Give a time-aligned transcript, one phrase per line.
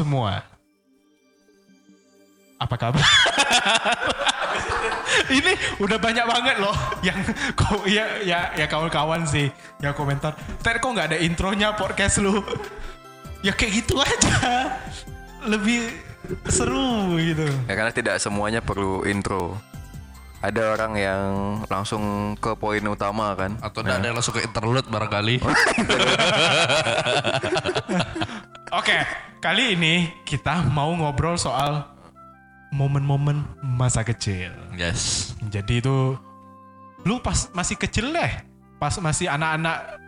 [0.00, 0.40] semua.
[2.56, 3.00] Apa kabar?
[5.28, 7.16] Ini udah banyak banget loh yang
[7.52, 9.52] kau ya ya ya kawan-kawan sih
[9.84, 10.32] yang komentar.
[10.64, 12.40] Tadi kok nggak ada intronya podcast lu?
[13.44, 14.72] Ya kayak gitu aja.
[15.44, 15.92] Lebih
[16.48, 17.44] seru gitu.
[17.68, 19.60] Ya karena tidak semuanya perlu intro.
[20.40, 21.28] Ada orang yang
[21.68, 23.60] langsung ke poin utama kan.
[23.60, 25.36] Atau ada yang langsung ke interlude barangkali.
[28.70, 28.94] Oke,
[29.42, 31.90] kali ini kita mau ngobrol soal
[32.70, 34.54] momen-momen masa kecil.
[34.78, 35.34] yes.
[35.50, 36.14] Jadi itu
[37.02, 38.32] lu pas masih kecil deh,
[38.78, 39.98] pas masih anak-anak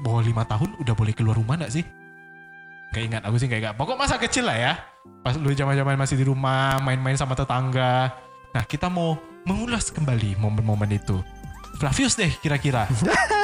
[0.00, 1.84] bawah lima tahun udah boleh keluar rumah gak sih?
[2.96, 3.74] Gak ingat, aku sih gak ingat.
[3.76, 4.72] Pokok masa kecil lah ya.
[5.20, 8.08] Pas lu zaman-zaman masih di rumah, main-main sama tetangga.
[8.56, 11.20] Nah kita mau mengulas kembali momen-momen itu.
[11.76, 12.88] Flavius deh kira-kira.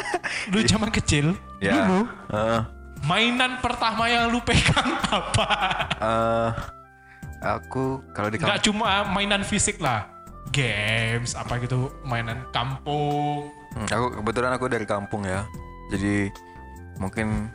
[0.57, 1.85] lu zaman kecil, Ya.
[1.85, 2.80] dulu Heeh.
[3.05, 5.49] Mainan pertama yang lu pegang apa?
[6.01, 6.49] Eh,
[7.41, 10.09] aku kalau di kampung Gak cuma mainan fisik lah.
[10.51, 13.47] Games, apa gitu, mainan kampung.
[13.71, 15.47] Hmm, aku kebetulan aku dari kampung ya.
[15.95, 16.27] Jadi
[16.99, 17.47] mungkin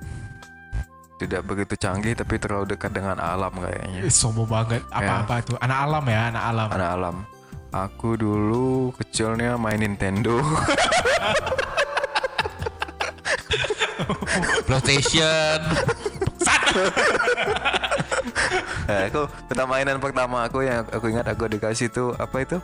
[1.15, 4.07] tidak begitu canggih tapi terlalu dekat dengan alam kayaknya.
[4.07, 4.81] Sombong banget.
[4.91, 5.57] Apa-apa tuh.
[5.59, 6.69] Anak alam ya, anak alam.
[6.71, 7.15] Anak alam.
[7.75, 10.39] Aku dulu kecilnya main Nintendo.
[14.65, 15.59] PlayStation.
[18.85, 22.57] Nah, aku pertama mainan pertama aku yang aku ingat aku dikasih tuh apa itu?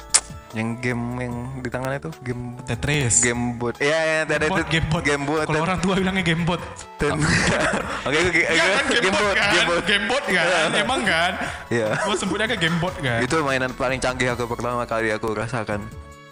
[0.51, 3.23] Yang game yang di tangan itu game Tetris.
[3.23, 3.79] game boot.
[3.79, 5.01] Iya, ya, ada itu Gamebot, gamebot.
[5.01, 5.39] game boot.
[5.47, 6.59] Kalau orang tua bilangnya gamebot.
[8.01, 9.51] Oke, oke, Ya kan gamebot kan?
[9.55, 9.83] gamebot.
[9.87, 10.69] Gamebot kan?
[10.75, 11.31] Emang kan?
[11.71, 11.95] Iya.
[12.03, 13.23] Gua sebutnya ke gamebot kan?
[13.23, 15.87] Itu mainan paling canggih aku pertama kali aku rasakan.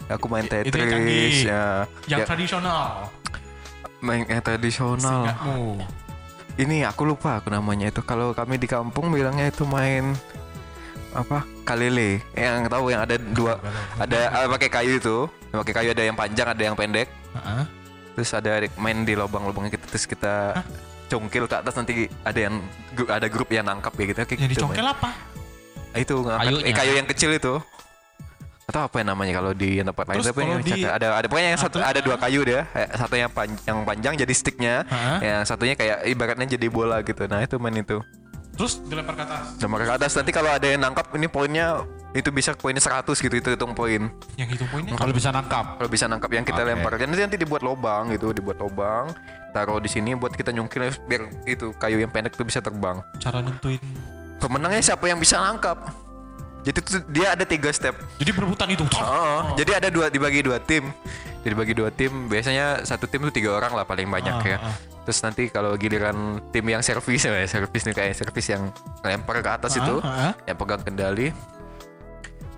[0.10, 1.24] Aku main Itu yang canggih.
[1.32, 1.64] Tetris ya.
[2.04, 3.08] Yang ya, tradisional.
[4.00, 5.28] Main yang tradisional.
[5.28, 5.84] Seingatmu.
[6.60, 8.04] Ini aku lupa aku namanya itu.
[8.04, 10.12] Kalau kami di kampung bilangnya itu main
[11.16, 11.48] apa?
[11.64, 12.20] Kalele.
[12.36, 13.60] Yang tahu yang ada dua
[13.96, 15.18] ada ah, pakai kayu itu.
[15.56, 17.08] Pakai kayu ada yang panjang, ada yang pendek.
[17.36, 17.64] Heeh.
[18.20, 20.36] Terus ada main di lubang-lubangnya kita terus kita
[21.10, 22.60] congkil ke atas nanti ada yang
[23.08, 24.20] ada grup yang nangkap ya gitu.
[24.28, 25.10] Kayak Yang gitu dicongkel apa?
[25.96, 26.04] main.
[26.04, 27.54] Itu ngangkat eh, kayu yang kecil itu.
[28.69, 31.81] Atau apa yang namanya kalau di tempat lain tapi di- ada ada pokoknya yang satu
[31.81, 32.62] Atau- ada dua kayu deh.
[32.62, 35.18] Eh, Satu yang pan- yang panjang jadi sticknya, Hah?
[35.19, 37.25] yang satunya kayak ibaratnya jadi bola gitu.
[37.25, 37.97] Nah, itu main itu.
[38.53, 39.56] Terus dilempar ke atas.
[39.57, 41.81] Sama ke atas nanti kalau ada yang nangkap ini poinnya
[42.12, 44.12] itu bisa poinnya 100 gitu itu hitung poin.
[44.35, 44.94] Yang itu poinnya.
[44.94, 45.80] Kalau bisa nangkap.
[45.80, 46.69] Kalau bisa nangkap yang kita Oke.
[46.69, 49.16] lempar dan nanti, nanti dibuat lubang gitu, dibuat lubang,
[49.50, 53.00] taruh di sini buat kita nyungkil biar itu kayu yang pendek itu bisa terbang.
[53.18, 53.80] Cara nentuin.
[54.38, 55.80] Pemenangnya siapa yang bisa nangkap?
[56.59, 57.96] Jadi tuh dia ada tiga step.
[58.18, 58.84] Jadi berebutan itu.
[58.96, 60.92] Oh, jadi ada dua dibagi dua tim.
[61.40, 62.28] Jadi dibagi dua tim.
[62.28, 64.58] Biasanya satu tim tuh tiga orang lah paling banyak Ah, ya.
[64.59, 64.75] ah.
[65.02, 66.14] Terus nanti kalau giliran
[66.52, 68.69] tim yang servis ya, servis nih kayak servis yang
[69.02, 70.34] lempar ke atas Ah, itu, ah, ah.
[70.44, 71.31] yang pegang kendali.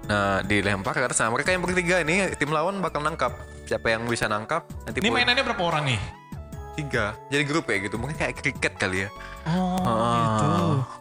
[0.01, 1.22] Nah, dilempar ke atas.
[1.22, 3.31] Nah, mereka yang bertiga ini tim lawan bakal nangkap.
[3.63, 4.66] Siapa yang bisa nangkap?
[4.84, 5.22] Nanti Ini poin.
[5.22, 6.01] mainannya berapa orang nih?
[6.72, 7.13] tiga.
[7.28, 7.95] Jadi grup ya gitu.
[7.95, 9.09] Mungkin kayak kriket kali ya.
[9.45, 10.16] Oh, Ah.
[10.25, 10.47] gitu.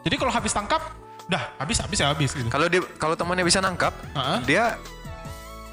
[0.04, 0.82] Jadi kalau habis tangkap,
[1.30, 2.48] dah habis habis ya habis gitu.
[2.48, 4.74] Kalau dia kalau temannya bisa nangkap, Ah, dia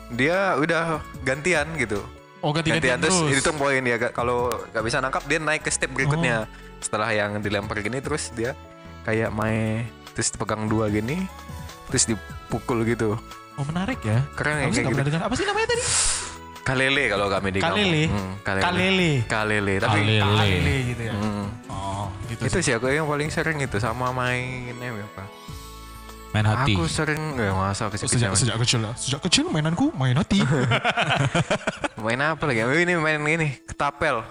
[0.07, 1.99] dia udah gantian gitu.
[2.39, 3.41] Oh ganti-gantian gantian terus, terus.
[3.41, 6.49] itu poin ya kalau nggak bisa nangkap dia naik ke step berikutnya Oh.
[6.77, 8.53] setelah yang dilempar gini terus dia
[9.01, 11.25] kayak main terus pegang dua gini
[11.87, 13.17] terus dipukul gitu
[13.57, 14.21] Oh menarik ya.
[14.37, 15.21] keren ya kayak gitu dengar.
[15.25, 15.83] Apa sih namanya tadi?
[16.61, 17.79] kalele kalau kami di kampung.
[17.79, 18.03] Kalele.
[18.05, 19.11] Hmm, kalele Kalele.
[19.25, 20.19] kalele tapi Kalele.
[20.21, 21.13] Kalele gitu ya.
[21.15, 22.41] hmm, Oh gitu.
[22.45, 25.25] itu sih aku yang paling sering itu sama mainnya apa
[26.29, 26.73] Main hati.
[26.73, 28.93] aku sering nggak masa kecil Sejak sejak kecil lah.
[28.93, 30.43] Sejak kecil mainanku main hati.
[32.03, 34.21] main apa lagi Oh, ini main ini ketapel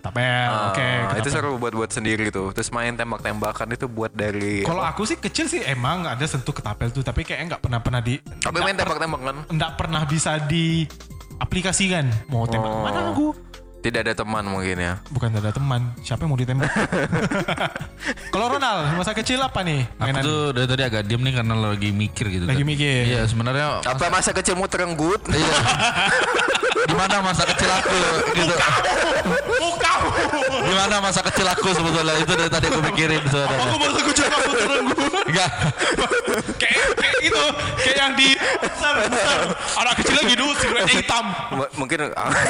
[0.00, 0.48] Tapel.
[0.48, 0.80] Ah, Oke.
[0.80, 1.28] itu ketapel.
[1.30, 5.44] seru buat buat sendiri tuh terus main tembak-tembakan itu buat dari Kalau aku sih kecil
[5.44, 8.16] sih emang ada sentuh ketapel tuh, tapi kayaknya nggak pernah pernah di.
[8.40, 12.08] tapi main tembak-tembakan Nggak pernah bisa diaplikasikan.
[12.28, 12.80] Mau tembak Oh.
[12.80, 13.36] mana aku?
[13.80, 15.80] Tidak ada teman mungkin ya Bukan ada teman.
[16.00, 16.68] Siapa yang mau ditembak?
[18.32, 20.22] Kalau Ronald masa kecil apa nih Aku mainan?
[20.22, 22.44] tuh dari tadi agak diem nih karena lagi mikir gitu.
[22.44, 22.68] Lagi kan.
[22.68, 23.02] mikir.
[23.08, 25.54] Iya sebenarnya apa masa kecilmu terenggut Iya.
[26.82, 27.98] Gimana masa kecil aku
[28.32, 28.54] gitu.
[29.58, 29.98] Bukan.
[30.62, 33.76] Gimana masa kecil aku sebetulnya itu dari tadi aku mikirin Aku sebenarnya.
[33.76, 35.12] baru kecil aku terenggut.
[35.22, 35.50] Enggak.
[36.56, 37.42] kayak kayak itu
[37.78, 38.28] kayak yang di
[38.58, 39.38] besar, besar.
[39.76, 41.24] anak kecil lagi dulu sigaretnya hitam.
[41.52, 41.98] M- mungkin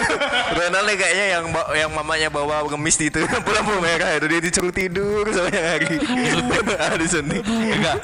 [0.56, 1.44] Ronald nih kayaknya yang
[1.76, 3.20] yang mamanya bawa ngemis di itu
[3.54, 5.88] lampu merah itu dia disuruh tidur sama yang hari
[6.80, 7.96] Ah, disuntik Enggak.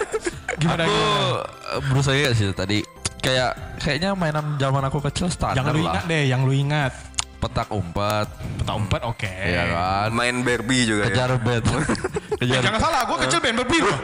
[0.56, 1.44] Gimana, aku gimana?
[1.68, 2.78] eh, berusaha ingat sih tadi
[3.26, 5.92] kayak kayaknya mainan zaman aku kecil standar Yang lu lah.
[5.92, 6.92] ingat deh, yang lu ingat.
[7.36, 8.26] petak umpet.
[8.56, 9.28] Peta umpet oke.
[9.28, 10.08] Iya kan?
[10.10, 11.12] Main Barbie juga ya.
[11.12, 11.62] Kejar bed.
[12.40, 13.98] kejar Jangan salah, gue kecil main Barbie loh.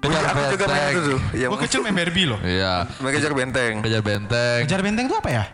[0.00, 0.88] kejar Aku juga main benteng.
[0.88, 1.20] itu tuh.
[1.36, 2.38] Yang Gue kecil main Barbie loh.
[2.40, 3.74] Iya, main kejar benteng.
[3.82, 4.58] kejar benteng.
[4.64, 5.44] Kejar benteng itu apa ya?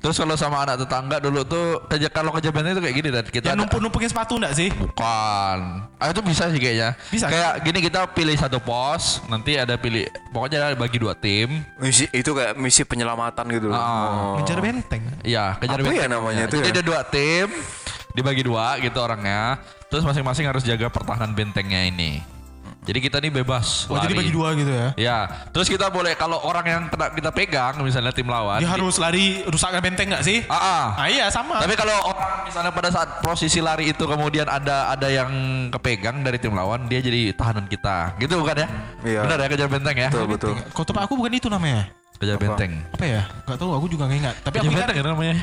[0.00, 3.24] Terus kalau sama anak tetangga dulu tuh kejar kalau kejar benteng itu kayak gini dan
[3.28, 4.72] kita Yang ada- numpuk-numpukin sepatu enggak sih?
[4.72, 5.58] Bukan.
[6.00, 6.96] Ah itu bisa sih kayaknya.
[7.12, 7.28] Bisa.
[7.28, 11.60] Kayak gini kita pilih satu pos, nanti ada pilih pokoknya ada bagi dua tim.
[11.76, 13.76] Misi itu kayak misi penyelamatan gitu loh.
[13.76, 13.84] Ah.
[13.84, 14.34] Oh.
[14.40, 15.04] Kejar benteng.
[15.20, 16.00] Iya, kejar Apa benteng.
[16.00, 16.74] ya namanya itu Jadi ya?
[16.80, 17.46] ada dua tim,
[18.10, 19.60] dibagi dua gitu orangnya.
[19.92, 22.24] Terus masing-masing harus jaga pertahanan bentengnya ini.
[22.90, 23.86] Jadi kita nih bebas.
[23.86, 24.26] Oh, jadi lari.
[24.26, 24.88] bagi dua gitu ya?
[24.98, 25.18] Ya,
[25.54, 28.58] terus kita boleh kalau orang yang kena kita pegang, misalnya tim lawan.
[28.58, 30.42] Dia harus lari rusakkan benteng nggak sih?
[30.50, 30.84] Ah, ah.
[30.98, 31.62] Ah iya sama.
[31.62, 35.30] Tapi kalau orang misalnya pada saat posisi lari itu kemudian ada ada yang
[35.70, 38.18] kepegang dari tim lawan, dia jadi tahanan kita.
[38.18, 38.68] Gitu bukan ya?
[39.06, 39.20] Iya.
[39.22, 40.10] Benar ya kejar benteng ya?
[40.10, 40.52] Betul betul.
[40.74, 41.94] Kau tempat aku bukan itu namanya.
[42.18, 42.74] Kejar benteng.
[42.90, 43.22] Apa ya?
[43.46, 44.34] Gak tahu, aku juga nggak ingat.
[44.42, 45.36] Tapi Kejar aku benteng ingat ya namanya.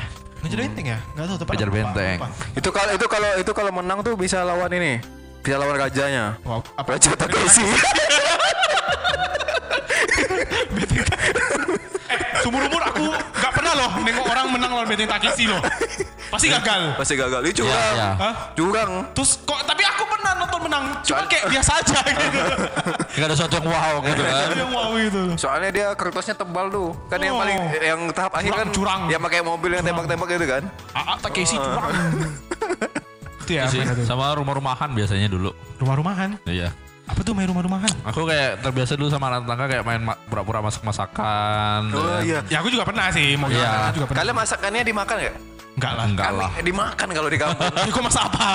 [0.44, 0.98] ngejar benteng ya?
[1.16, 2.16] Gak tahu tempat Kejar apa, benteng.
[2.20, 2.28] apa.
[2.60, 5.00] Itu kalau itu kalau itu kalau menang tuh bisa lawan ini.
[5.48, 6.36] Bisa lawan rajanya.
[6.44, 6.88] Wah, apa?
[6.92, 7.64] Raja Takeshi.
[12.08, 15.56] Eh, sumur umur aku gak pernah loh nengok orang menang lawan benteng Takeshi loh.
[16.28, 16.92] Pasti gagal.
[17.00, 17.40] Pasti gagal.
[17.40, 17.92] Ini curang.
[17.96, 18.08] iya.
[18.20, 18.34] Hah?
[18.52, 18.92] Curang.
[19.16, 22.38] Terus kok tapi aku pernah nonton menang, cuma kayak biasa aja gitu.
[23.16, 24.46] Gak ada sesuatu yang wow gitu kan.
[24.52, 25.22] Yang wow itu.
[25.40, 26.92] Soalnya dia kertasnya tebal tuh.
[27.08, 27.40] Kan yang Oh.
[27.40, 29.00] paling yang tahap akhir kan Curang, curang.
[29.08, 30.62] yang pakai mobil yang tembak-tembak gitu kan.
[30.92, 31.88] Aa Takeshi curang.
[33.48, 34.04] itu ya, Sih, itu?
[34.04, 35.56] sama rumah-rumahan biasanya dulu.
[35.76, 36.36] Rumah-rumahan.
[36.44, 36.68] Iya.
[37.08, 37.88] Apa tuh main rumah-rumahan?
[38.04, 41.88] Aku kayak terbiasa dulu sama anak tetangga kayak main ma- pura-pura masak-masakan.
[41.90, 42.38] Oh dan- iya.
[42.46, 43.88] Ya aku juga pernah sih, mau Iya.
[43.90, 44.20] juga pernah.
[44.20, 45.36] Kalian masakannya dimakan nggak?
[45.74, 46.04] Enggak lah.
[46.04, 46.50] Enggak lah.
[46.60, 47.72] dimakan kalau di kampung.
[47.96, 48.46] Kok masak apa?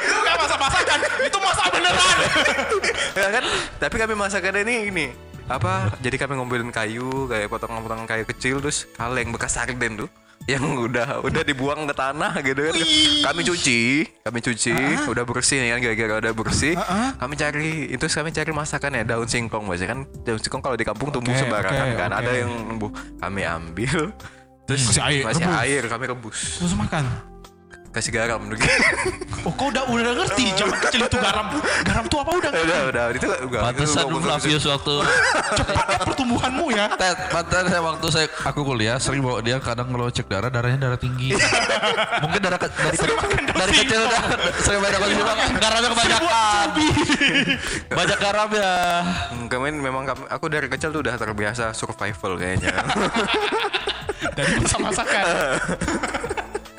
[0.00, 2.16] itu gak masak masakan, itu masak beneran.
[3.14, 3.44] ya kan?
[3.78, 5.06] Tapi kami masakannya ini ini
[5.44, 5.92] apa?
[5.98, 10.08] Jadi kami ngumpulin kayu kayak potongan-potongan kayu kecil terus kaleng bekas sarden tuh
[10.48, 12.74] yang udah udah dibuang ke tanah gitu kan.
[13.28, 13.80] Kami cuci,
[14.24, 14.72] kami cuci,
[15.04, 16.72] udah bersih nih kan gara-gara udah bersih.
[17.20, 21.12] Kami cari itu kami cari masakannya daun singkong biasanya kan daun singkong kalau di kampung
[21.12, 22.10] tumbuh Oke, sembarangan oke, kan.
[22.10, 22.20] oke.
[22.24, 22.90] Ada yang tumbuh.
[23.20, 23.98] Kami ambil
[24.64, 25.60] terus Masih air, masih rebus.
[25.60, 26.38] air kami rebus.
[26.60, 27.04] Terus makan.
[27.88, 28.60] Kasih garam dulu.
[29.46, 31.46] Oh kau udah udah ngerti zaman kecil itu garam.
[31.80, 32.50] Garam tuh apa udah?
[32.50, 33.62] udah udah itu enggak.
[33.62, 34.94] Pantesan bagus- Flavius waktu
[35.58, 36.84] Cepat ya pertumbuhanmu ya.
[37.30, 40.98] Pantesan saya waktu saya aku kuliah sering bawa dia kadang kalau cek darah darahnya darah
[40.98, 41.38] tinggi.
[42.20, 42.98] Mungkin darah ke- dari
[43.48, 44.22] dari kecil udah
[44.58, 45.16] sering banyak banget
[45.56, 46.66] garamnya kebanyakan.
[47.88, 48.72] Banyak garam ya.
[49.30, 52.74] Hmm, Kami memang kami, aku dari kecil tuh udah terbiasa survival kayaknya.
[54.34, 55.24] Dari masak-masakan.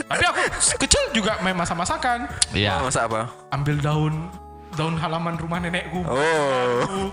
[0.09, 0.41] Tapi aku
[0.79, 2.31] kecil juga main masak-masakan.
[2.55, 2.79] Iya.
[2.79, 3.27] Masa apa?
[3.51, 4.31] Ambil daun
[4.79, 6.07] daun halaman rumah nenekku.
[6.07, 7.11] Oh.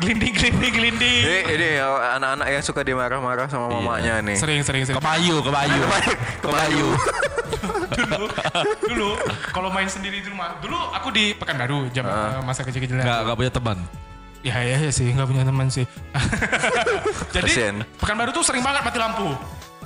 [0.00, 1.22] Glinding, glinding, glinding.
[1.24, 4.36] Ini, ini ya, anak-anak yang suka dimarah-marah sama mamanya nih.
[4.40, 4.96] Sering, sering, sering.
[4.96, 5.82] Kebayu, kebayu.
[6.40, 6.88] Kebayu.
[7.96, 8.26] dulu,
[8.88, 9.10] dulu
[9.52, 10.56] kalau main sendiri di rumah.
[10.60, 13.04] Dulu aku di Pekanbaru jam eh, masa kecil-kecilnya.
[13.04, 13.78] Enggak, enggak punya teman.
[14.44, 15.84] Ya ya, ya sih, nggak punya teman sih.
[17.34, 17.76] Jadi Kasian.
[17.98, 19.28] Pekanbaru tuh sering banget mati lampu,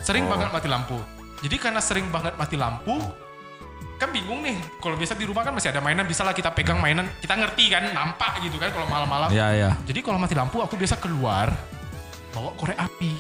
[0.05, 0.99] sering banget mati lampu.
[1.41, 3.01] Jadi karena sering banget mati lampu,
[4.01, 4.57] kan bingung nih.
[4.79, 7.69] Kalau biasa di rumah kan masih ada mainan, bisa lah kita pegang mainan, kita ngerti
[7.69, 9.29] kan, nampak gitu kan kalau malam-malam.
[9.29, 9.71] Iya, iya.
[9.85, 11.53] Jadi kalau mati lampu, aku biasa keluar
[12.31, 13.13] bawa korek api,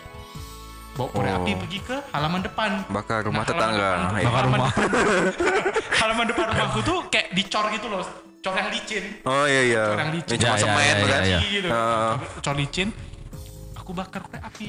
[0.92, 1.38] bawa korek Oh.
[1.38, 2.70] api pergi ke halaman depan.
[2.88, 3.84] Bakar rumah Nah, halaman tetangga.
[3.84, 4.25] depan tuh- Iya.
[4.26, 4.70] Bakar rumah.
[6.00, 8.02] halaman depan rumahku tuh kayak dicor gitu loh,
[8.40, 9.04] cor yang licin.
[9.22, 9.84] Oh iya iya.
[9.87, 10.30] Cor yang licin.
[10.30, 11.20] Ini cuma Ya, ya, semen ya, kan?
[11.20, 11.38] ya, ya.
[11.42, 11.68] gitu.
[11.68, 12.12] Ah.
[12.40, 12.88] Cor licin.
[13.76, 14.68] Aku bakar korek api.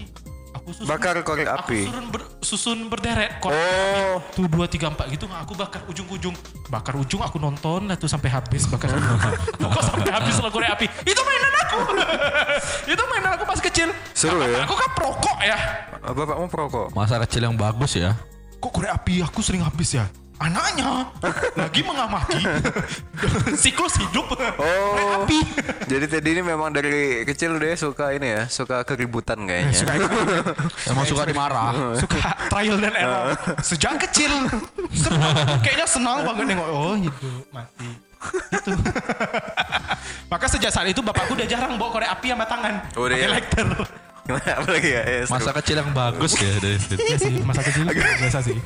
[0.62, 1.80] Aku susun, Bakar korek api?
[1.84, 4.22] Aku susun, ber, susun berderet korek Oh.
[4.30, 6.36] tuh dua tiga empat gitu aku bakar ujung ujung
[6.70, 8.94] bakar ujung aku nonton lah tuh sampai habis bakar
[9.58, 10.86] pokok sampai habis lah korek api?
[11.02, 11.78] Itu mainan aku.
[12.94, 13.90] Itu mainan aku pas kecil.
[14.14, 14.62] Seru ya?
[14.62, 15.58] aku kan perokok ya.
[16.02, 16.86] Bapakmu perokok?
[16.94, 18.14] Masa kecil yang bagus ya.
[18.62, 19.26] kok korek api?
[19.26, 20.06] Aku sering habis ya
[20.42, 21.06] anaknya?
[21.54, 22.42] Lagi mengamati.
[23.62, 24.26] Siklus hidup.
[24.28, 25.22] Korek Oh.
[25.22, 25.40] api.
[25.86, 29.72] Jadi tadi ini memang dari kecil dia suka ini ya, suka keributan kayaknya.
[29.72, 29.94] suka
[30.88, 31.94] Emang suka dimarah.
[31.96, 32.18] suka
[32.48, 33.38] trial dan error.
[33.62, 34.32] Sejak kecil.
[34.92, 35.18] Seru
[35.62, 36.68] kayaknya senang banget nengok.
[36.68, 37.16] Oh hidup
[37.50, 37.90] mati.
[38.52, 38.72] Itu.
[40.28, 42.74] Maka sejak saat itu bapakku udah jarang bawa korek api sama tangan.
[42.96, 43.34] Oh, udah pakai ya?
[43.34, 43.68] lighter
[44.32, 45.02] Apa lagi ya?
[45.02, 45.36] ya seru.
[45.36, 46.96] Masa kecil yang bagus ya dari situ.
[46.98, 48.58] Iya sih masa kecil biasa sih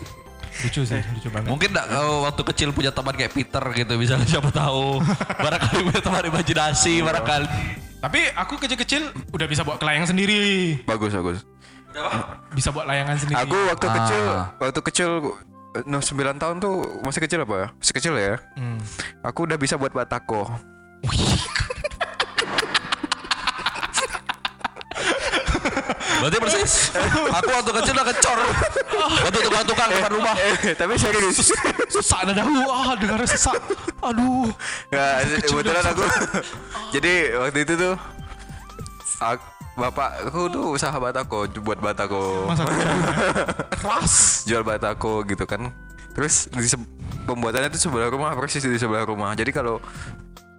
[0.58, 4.24] lucu sih lucu banget Mungkin enggak kalau waktu kecil punya teman kayak Peter gitu misalnya
[4.26, 5.04] siapa tahu.
[5.44, 7.48] Barangkali punya teman imajinasi barangkali.
[7.98, 11.40] tapi aku kecil-kecil udah bisa bawa kelayang sendiri Bagus bagus.
[12.52, 13.94] bisa buat layangan sendiri Aku waktu Ah.
[13.98, 14.24] kecil,
[14.60, 15.10] waktu kecil
[15.84, 17.68] no 9 tahun tuh masih kecil apa ya?
[17.74, 18.36] Masih kecil ya.
[18.56, 18.80] Hmm.
[19.22, 20.48] Aku udah bisa buat batako.
[26.22, 26.74] Berarti persis.
[27.32, 28.40] Aku waktu kecil udah kecor.
[28.96, 30.36] Waktu tukang-tukang depan rumah.
[30.38, 31.52] Eh, tapi serius.
[31.88, 32.54] Sesak dadaku.
[32.66, 33.58] Ah, dengar sesak.
[34.00, 34.50] Aduh.
[34.90, 36.04] Nggak, kebetulan aku.
[36.92, 37.94] Jadi waktu itu tuh
[39.20, 42.64] ak- bapakku tuh usaha batako buat batako Masa
[43.76, 44.48] keras.
[44.48, 45.68] jual batako gitu kan
[46.16, 46.64] terus di
[47.28, 49.84] pembuatannya tuh sebelah rumah persis di sebelah rumah jadi kalau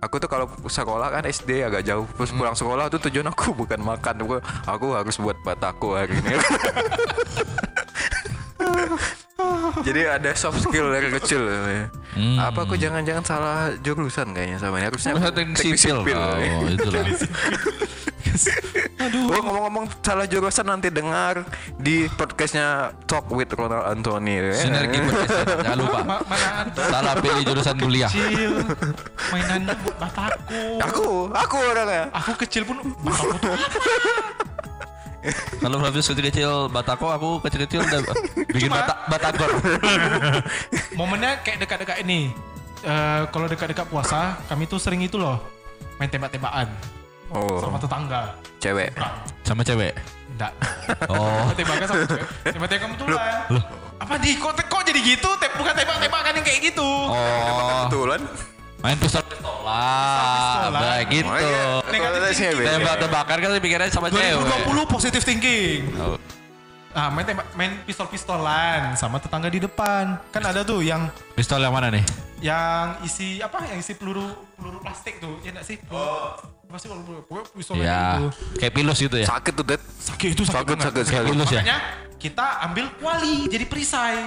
[0.07, 2.07] aku tuh kalau sekolah kan SD agak jauh.
[2.15, 4.15] Terus pulang sekolah tuh tujuan aku bukan makan.
[4.23, 6.39] Aku, aku harus buat batako hari ini.
[9.87, 11.45] Jadi ada soft skill dari kecil.
[12.17, 12.41] Hmm.
[12.41, 14.89] apa aku jangan-jangan salah jurusan kayaknya sama ini.
[14.89, 16.01] Harusnya teknik sipil.
[16.17, 16.41] Oh,
[18.27, 18.57] itulah.
[19.07, 24.43] Oh, ngomong-ngomong salah jurusan nanti dengar di podcastnya Talk with Ronald Anthony.
[24.43, 24.57] ya.
[24.57, 25.47] Sinergi podcast.
[25.63, 25.99] Jangan lupa.
[26.03, 28.11] Ma- mana ada Salah pilih jurusan kuliah.
[28.11, 28.53] kecil
[29.31, 30.63] mainannya buat bataku.
[30.83, 32.03] Aku, aku orangnya.
[32.11, 33.55] Aku kecil pun bataku tuh
[35.59, 38.01] Kalau Flavius kecil-kecil batako, aku kecil-kecil udah
[38.49, 39.51] bikin Cuma- bata batagor.
[40.99, 42.31] momennya kayak dekat-dekat ini.
[42.81, 45.39] Eh, kalau dekat-dekat puasa, kami tuh sering itu loh
[45.97, 46.69] main tembak-tembakan
[47.31, 48.23] Oh, sama tetangga.
[48.63, 48.89] cewek.
[48.95, 49.93] Enggak, Sama cewek.
[50.37, 50.53] enggak.
[51.11, 51.47] Oh.
[51.57, 52.27] Tembak-tembakan sama cewek.
[52.45, 53.35] Tembak-tembakan kebetulan.
[53.97, 55.31] Apa di kok, kok jadi gitu?
[55.41, 56.87] Tem bukan tembak-tembakan yang kayak gitu.
[56.87, 57.87] Oh.
[57.89, 58.21] Kebetulan.
[58.77, 60.71] Main pistol pistolan.
[60.71, 61.27] Apa gitu.
[61.27, 62.31] Oh, iya.
[62.31, 62.65] Cewek.
[62.65, 64.37] Tembak-tembakan kan pikirannya sama cewek.
[64.69, 65.81] 2020 positive thinking.
[65.99, 66.15] Oh.
[66.97, 70.17] Ah, main tembak, main pistol-pistolan sama tetangga di depan.
[70.33, 72.01] Kan ada tuh yang Pistol yang mana nih?
[72.37, 73.65] yang isi apa?
[73.69, 75.77] Yang isi peluru peluru plastik tuh, ya enggak sih?
[75.93, 76.37] Oh.
[76.69, 77.23] Sih peluru?
[77.25, 78.27] Pokoknya pistolnya Ya, gitu.
[78.59, 79.27] kayak pilus gitu ya.
[79.27, 79.81] Sakit tuh, Det.
[79.81, 80.85] Sakit itu sakit, Sakit, banget.
[80.85, 81.27] sakit sekali.
[81.31, 81.55] Pilus ya.
[81.57, 81.79] Makanya
[82.17, 84.19] kita ambil kuali jadi perisai.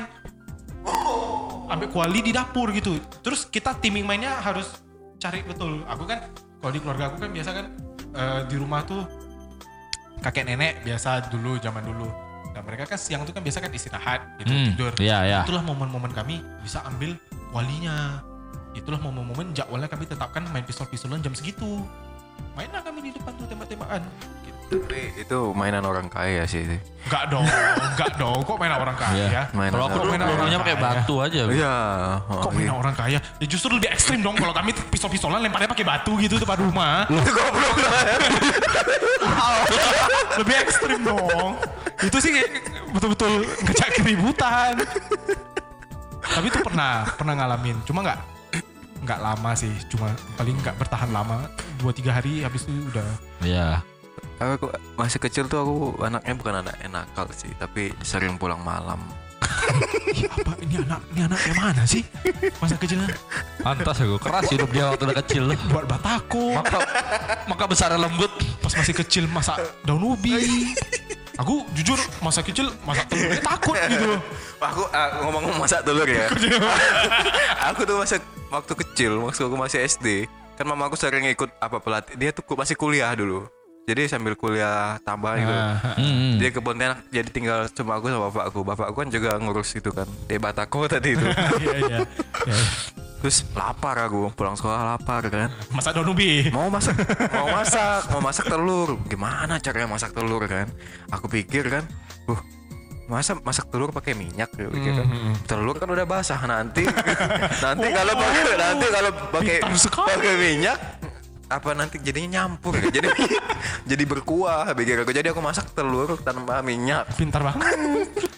[1.69, 2.97] Ambil kuali di dapur gitu.
[3.21, 4.81] Terus kita timing mainnya harus
[5.17, 5.85] cari betul.
[5.85, 7.65] Aku kan kalau di keluarga aku kan biasa kan
[8.09, 9.05] eh, di rumah tuh
[10.19, 12.07] kakek nenek biasa dulu zaman dulu.
[12.49, 14.91] Nah mereka kan siang tuh kan biasa kan istirahat gitu Hmm, tidur.
[14.97, 15.39] Iya, iya.
[15.45, 17.13] Itulah momen-momen kami bisa ambil
[17.51, 18.23] walinya.
[18.73, 21.85] Itulah momen-momen jadwalnya kami tetapkan main pistol-pistolan jam segitu.
[22.53, 24.01] Mainlah kami di depan tuh tembak-tembakan.
[24.05, 24.27] Gitu.
[24.69, 26.61] Tapi itu mainan orang kaya sih.
[27.09, 27.41] Enggak dong,
[27.89, 28.37] enggak dong.
[28.45, 29.25] Kok mainan orang kaya?
[29.25, 29.41] Iya.
[29.49, 30.85] Mainan Kalau aku mainan orang pelurunya pakai kaya?
[30.85, 31.41] batu aja.
[31.49, 31.75] Iya.
[32.29, 33.17] Oh, Kok mainan orang kaya?
[33.17, 37.09] Ya justru lebih ekstrim dong kalau kami pistol-pistolan lemparnya pakai batu gitu depan rumah.
[37.09, 37.75] Goblok
[40.45, 41.57] lebih ekstrim dong.
[41.99, 42.31] Itu sih
[42.93, 44.77] betul-betul ngejak keributan.
[46.19, 47.81] Tapi itu pernah, pernah ngalamin.
[47.89, 48.19] Cuma nggak
[49.09, 49.73] nggak lama sih.
[49.89, 51.49] Cuma paling nggak bertahan lama.
[51.81, 53.09] Dua tiga hari habis itu udah.
[53.41, 53.81] Iya.
[54.37, 59.01] Aku masih kecil tuh aku anaknya bukan anak yang nakal sih, tapi sering pulang malam.
[60.15, 62.03] Ih, apa ini anak ini anak yang mana sih?
[62.59, 63.07] Masa kecilnya
[63.59, 65.43] Pantas aku keras hidup dia waktu udah kecil.
[65.71, 66.55] buat batako.
[66.55, 66.77] Maka
[67.49, 68.31] maka besar lembut.
[68.63, 70.75] Pas masih kecil masak daun ubi.
[71.39, 74.19] Aku jujur masa kecil masak telurnya takut gitu.
[74.59, 76.27] Aku ah, ngomong-ngomong masak telur ya.
[77.71, 80.25] aku tuh masa waktu kecil, waktu aku masih SD,
[80.57, 82.17] kan mama aku sering ikut apa pelatih.
[82.17, 83.45] Dia tuh masih kuliah dulu.
[83.89, 85.49] Jadi sambil kuliah tambah gitu.
[85.97, 86.37] Hmm.
[86.37, 88.61] Dia kebun tenak, jadi tinggal cuma aku sama bapakku.
[88.61, 90.05] Bapakku kan juga ngurus itu kan.
[90.29, 91.25] Di Batako tadi itu.
[91.63, 91.97] Iya iya.
[91.97, 91.99] Ya.
[93.19, 95.49] Terus lapar aku, pulang sekolah lapar kan.
[95.73, 96.47] Masak daun ubi.
[96.53, 96.95] Mau masak,
[97.35, 98.95] mau masak, mau masak telur.
[99.09, 100.71] Gimana caranya masak telur kan?
[101.11, 101.83] Aku pikir kan,
[102.31, 102.39] uh,
[103.09, 105.07] masa masak telur pakai minyak ya pikir kan.
[105.43, 106.85] Telur kan udah basah nanti.
[107.65, 110.77] nanti kalau pakai nanti kalau pakai Pintar pakai minyak
[111.49, 112.93] apa nanti jadinya nyampur ya?
[112.93, 113.09] jadi
[113.89, 117.73] jadi berkuah pikir aku jadi aku masak telur tanpa minyak Pintar banget.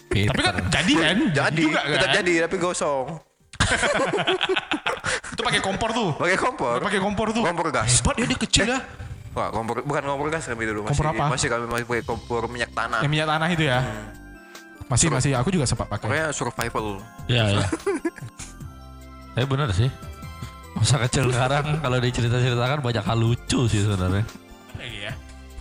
[0.08, 1.16] Tapi kan jadi kan?
[1.30, 2.16] jadi juga tetap kan?
[2.18, 3.06] jadi tapi gosong
[5.32, 6.08] Itu pakai kompor tuh.
[6.14, 7.42] pakai kompor Pakai kompor tuh.
[7.42, 8.80] kompor gas Hebat ya dia kecil ya.
[9.32, 11.24] Wah, kompor bukan kompor gas kami dulu masih Kompor apa?
[11.28, 13.00] masih kami masih pakai kompor minyak tanah.
[13.00, 13.78] Yang minyak tanah itu ya.
[14.92, 16.04] Masih masih aku juga sempat pakai.
[16.04, 16.86] Pokoknya survival.
[17.24, 17.66] Iya, iya.
[19.34, 19.88] Tapi benar sih.
[20.76, 24.24] Masa kecil sekarang kalau dicerita-ceritakan banyak hal lucu sih sebenarnya.
[24.76, 25.12] Iya.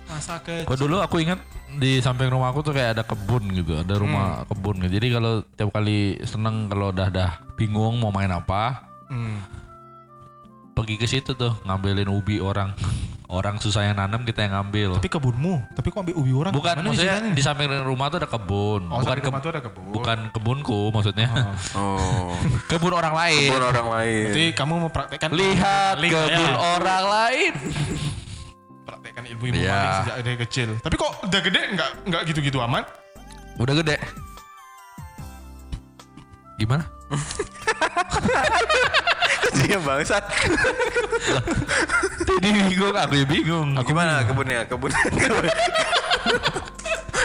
[0.07, 1.39] Masa ke Kalau dulu aku ingat
[1.71, 4.99] di samping rumah aku tuh kayak ada kebun gitu, ada rumah kebun gitu.
[4.99, 9.39] Jadi kalau tiap kali seneng kalau udah dah bingung mau main apa, Hmm.
[10.71, 12.75] pergi ke situ tuh ngambilin ubi orang.
[13.31, 14.99] Orang susah yang nanam kita yang ngambil.
[14.99, 16.51] Tapi kebunmu, tapi kok ambil ubi orang?
[16.51, 18.91] Bukan, maksudnya di samping rumah tuh ada kebun.
[18.91, 19.93] Oh, bukan samping rumah tuh ada kebun.
[19.95, 21.31] bukan kebunku maksudnya.
[21.71, 22.35] Oh.
[22.67, 23.47] kebun orang lain.
[23.47, 24.25] Kebun orang lain.
[24.35, 26.59] Jadi kamu mempraktekkan Lihat Link, kebun ya.
[26.75, 27.53] orang lain.
[28.83, 30.69] praktekkan ilmu ilmu maling sejak dari kecil.
[30.83, 32.83] Tapi kok udah gede nggak nggak gitu-gitu amat?
[33.55, 33.95] Udah gede.
[36.59, 36.83] Gimana?
[39.61, 40.23] Dia bangsat.
[42.41, 43.69] Jadi bingung, aku ya bingung.
[43.81, 44.65] Gimana kebunnya?
[44.65, 44.91] Kebun.
[44.91, 45.53] Kebunnya.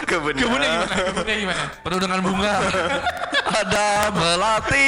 [0.07, 0.67] Kebunnya gimana?
[0.87, 1.63] Kebunnya gimana?
[1.85, 2.55] Penuh dengan bunga.
[3.47, 4.87] Ada melati.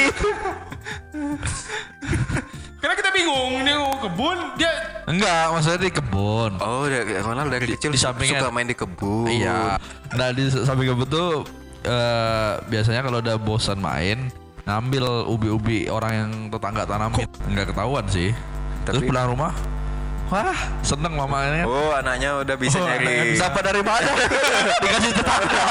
[2.79, 4.71] Karena kita bingung, ini kebun, dia
[5.03, 6.51] Enggak, maksudnya di kebun.
[6.63, 9.27] Oh, dari Ronald dari kecil di sampingnya- suka main di kebun.
[9.27, 9.75] Iya.
[10.15, 11.29] Nah di samping kebun tuh
[11.83, 14.31] eh, biasanya kalau udah bosan main
[14.69, 17.25] ngambil ubi-ubi orang yang tetangga tanamin.
[17.49, 18.29] Enggak ketahuan sih.
[18.85, 19.51] Terus Tapi- pulang rumah,
[20.29, 21.65] wah seneng mamanya.
[21.65, 23.33] Oh, anaknya udah bisa Oh, nyari.
[23.33, 24.11] Dapat dari mana?
[24.85, 25.63] Dikasih tetangga.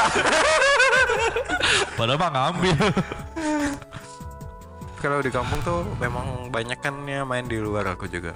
[1.95, 2.78] Padahal mah ngambil.
[5.02, 8.35] Kalau di kampung tuh memang banyak kan ya main di luar aku juga.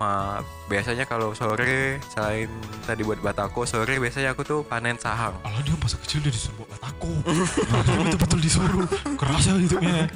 [0.00, 2.48] Ma, biasanya kalau sore selain
[2.88, 5.36] tadi buat batako sore biasanya aku tuh panen sahang.
[5.44, 7.12] Alah dia masa kecil dia disuruh buat batako.
[7.84, 8.88] Dia betul-betul disuruh.
[9.20, 10.08] Keras ya hidupnya.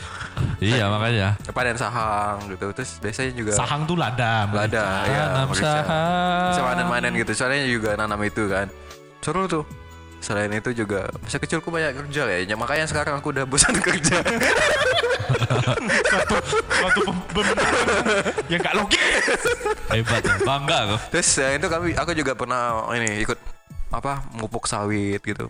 [0.64, 1.36] iya makanya.
[1.52, 2.72] Panen sahang gitu.
[2.72, 4.48] Terus biasanya juga Sahang tuh lada.
[4.56, 5.22] lada ya.
[5.36, 6.48] Tanam sahang.
[6.48, 7.32] Bisa panen-panen gitu.
[7.36, 8.72] Soalnya juga nanam itu kan.
[9.20, 9.68] Seru tuh.
[10.24, 12.38] Selain itu juga masa kecilku banyak kerja ya.
[12.48, 14.24] Ya, Makanya sekarang aku udah bosan kerja.
[17.04, 17.86] Pem- pembenaran
[18.48, 19.04] yang gak logis.
[19.92, 20.22] Hebat.
[20.40, 20.96] Bangga aku.
[21.12, 23.53] Terus ya, itu kami aku juga pernah ini ikut
[23.92, 25.46] apa mupuk sawit gitu.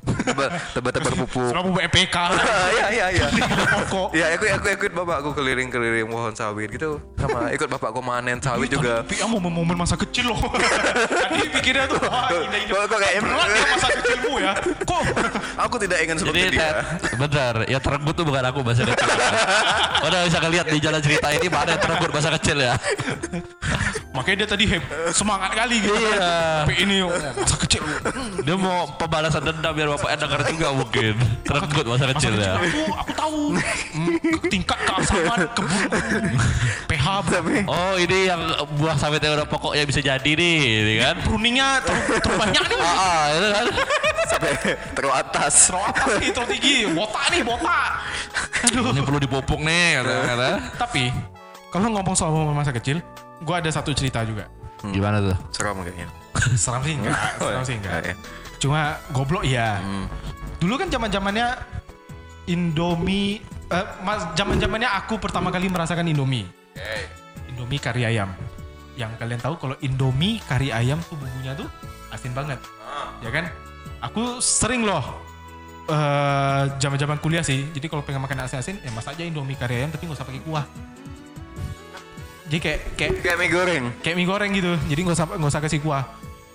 [0.75, 1.49] Tebak pupuk.
[1.49, 2.17] Selama EPK.
[2.75, 3.27] Iya iya iya.
[4.13, 6.99] Iya, aku aku ikut bapakku keliling-keliling pohon sawit gitu.
[7.17, 9.01] Sama ikut bapakku manen sawit juga.
[9.07, 10.41] Tapi kamu momen masa kecil loh.
[11.25, 14.53] Tadi pikirnya tuh, Kok- kok kayak- berat ya masa kecilmu ya.
[14.85, 15.03] Kok
[15.69, 16.71] Aku tidak ingin Jadi seperti dia.
[17.17, 19.09] Benar, ya terenggut tuh bukan aku bahasa kecil.
[20.05, 22.75] Udah bisa ngeliat di jalan cerita ini mana yang terenggut bahasa kecil ya.
[24.15, 25.91] Makanya dia tadi heb, semangat kali gitu.
[25.93, 26.63] Iya.
[26.63, 26.97] Tapi ini
[27.35, 27.83] masa kecil.
[28.47, 31.15] Dia mau pembalasan dendam biar bapaknya denger juga mungkin.
[31.43, 32.55] Terenggut masa Masa kecil ya.
[32.57, 33.41] aku, aku tahu
[33.95, 34.19] Hmm,
[34.51, 35.91] tingkat keasaman kebun
[36.87, 37.51] pH berapa.
[37.67, 38.41] Oh ini yang
[38.79, 40.57] buah sawit yang udah pokoknya bisa jadi nih,
[40.87, 41.15] ini kan?
[41.23, 42.79] pruningnya terlalu, banyak nih.
[42.79, 43.67] Ah, ah, itu kan?
[44.31, 44.51] Sampai
[44.95, 45.53] terlalu atas.
[45.69, 46.77] Terlalu atas nih, terlalu tinggi.
[46.95, 47.91] Botak nih, botak.
[48.71, 48.91] Aduh.
[48.95, 50.15] Ini perlu dipupuk nih, kata.
[50.27, 50.49] kata.
[50.79, 51.05] Tapi
[51.71, 53.03] kalau ngomong soal masa kecil,
[53.45, 54.49] gue ada satu cerita juga.
[54.81, 55.37] Gimana tuh?
[55.53, 56.09] Seram kayaknya.
[56.65, 57.93] Seram sih enggak, seram sih enggak.
[57.95, 58.15] Ya, ya.
[58.59, 58.81] Cuma
[59.13, 59.79] goblok iya.
[60.59, 61.47] Dulu kan zaman zamannya
[62.45, 63.41] Indomie,
[63.73, 66.45] eh, mas zaman zamannya aku pertama kali merasakan Indomie.
[67.49, 68.33] Indomie kari ayam.
[68.99, 71.69] Yang kalian tahu kalau Indomie kari ayam tuh bumbunya tuh
[72.13, 72.61] asin banget,
[73.25, 73.49] ya kan?
[74.05, 75.03] Aku sering loh
[75.85, 77.69] eh zaman-zaman kuliah sih.
[77.73, 80.43] Jadi kalau pengen makan asin-asin, ya masak aja Indomie kari ayam tapi nggak usah pakai
[80.45, 80.65] kuah.
[82.45, 83.85] Jadi kayak kayak Kayak mie goreng.
[84.01, 84.73] kayak mie goreng gitu.
[84.85, 86.05] Jadi nggak usah nggak usah kasih kuah.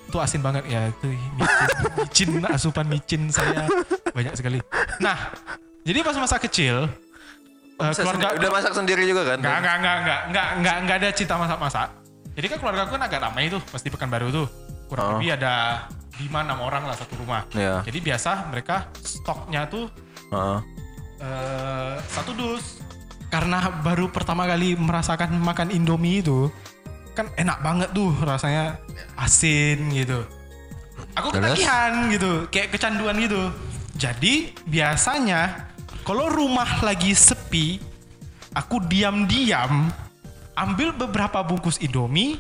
[0.05, 0.87] Itu asin banget ya.
[0.87, 3.65] Itu micin, micin asupan micin saya
[4.09, 4.57] banyak sekali.
[4.99, 5.33] Nah,
[5.81, 6.89] jadi pas masa kecil
[7.75, 9.39] Masak keluarga udah masak sendiri juga kan?
[9.39, 11.87] nggak nggak nggak nggak nggak nggak nggak ada cinta masak-masak.
[12.35, 14.47] Jadi kan keluarga aku kan agak ramai tuh, pasti Pekanbaru tuh.
[14.85, 15.11] Kurang Oh.
[15.15, 15.87] lebih ada
[16.19, 17.47] lima enam orang lah satu rumah.
[17.51, 17.79] Iya.
[17.81, 19.87] Jadi biasa mereka stoknya tuh
[20.27, 20.59] Heeh.
[21.17, 22.83] eh, satu dus
[23.29, 26.49] karena baru pertama kali merasakan makan Indomie itu
[27.13, 28.81] kan enak banget tuh rasanya.
[29.15, 30.25] Asin gitu.
[31.15, 33.53] Aku ketagihan gitu kayak kecanduan gitu.
[33.99, 35.69] Jadi biasanya
[36.03, 37.77] kalau rumah lagi sepi
[38.55, 39.91] aku diam-diam
[40.57, 42.39] ambil beberapa bungkus Indomie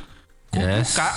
[0.49, 0.95] ku Yes.
[0.97, 1.09] buka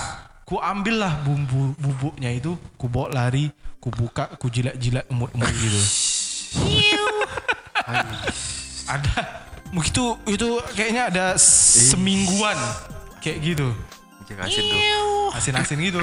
[0.45, 3.49] ku ambil lah bumbu bubuknya itu ku bawa lari
[3.81, 5.81] ku buka ku jilat-jilat emut-emut gitu.
[8.83, 9.13] Ada
[9.73, 12.55] begitu itu kayaknya ada semingguan.
[13.19, 13.67] Kayak gitu.
[14.33, 14.81] Asin tuh.
[15.37, 16.01] asin-asin gitu.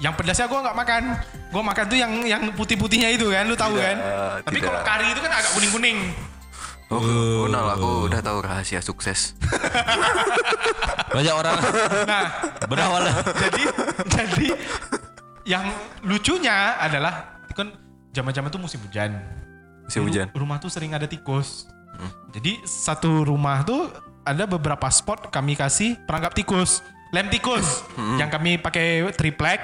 [0.00, 1.02] Yang pedasnya gue nggak makan.
[1.52, 3.96] Gue makan tuh yang yang putih-putihnya itu kan lu tahu Tidak, kan?
[4.42, 4.66] Tapi tidak.
[4.66, 5.98] kalau kari itu kan agak kuning-kuning.
[6.90, 6.98] Oh,
[7.46, 9.38] Ronald aku udah tahu rahasia sukses.
[11.14, 11.54] Banyak orang
[12.06, 12.24] nah
[12.66, 13.06] berawal.
[13.34, 13.62] jadi
[14.06, 14.46] jadi
[15.46, 15.64] yang
[16.02, 17.70] lucunya adalah kan
[18.10, 19.18] zaman-zaman tuh musim hujan.
[19.86, 20.26] Musim ru- hujan.
[20.34, 21.70] rumah tuh sering ada tikus
[22.30, 23.90] jadi satu rumah tuh
[24.22, 27.82] ada beberapa spot kami kasih perangkap tikus lem tikus
[28.16, 29.60] yang kami pakai triplek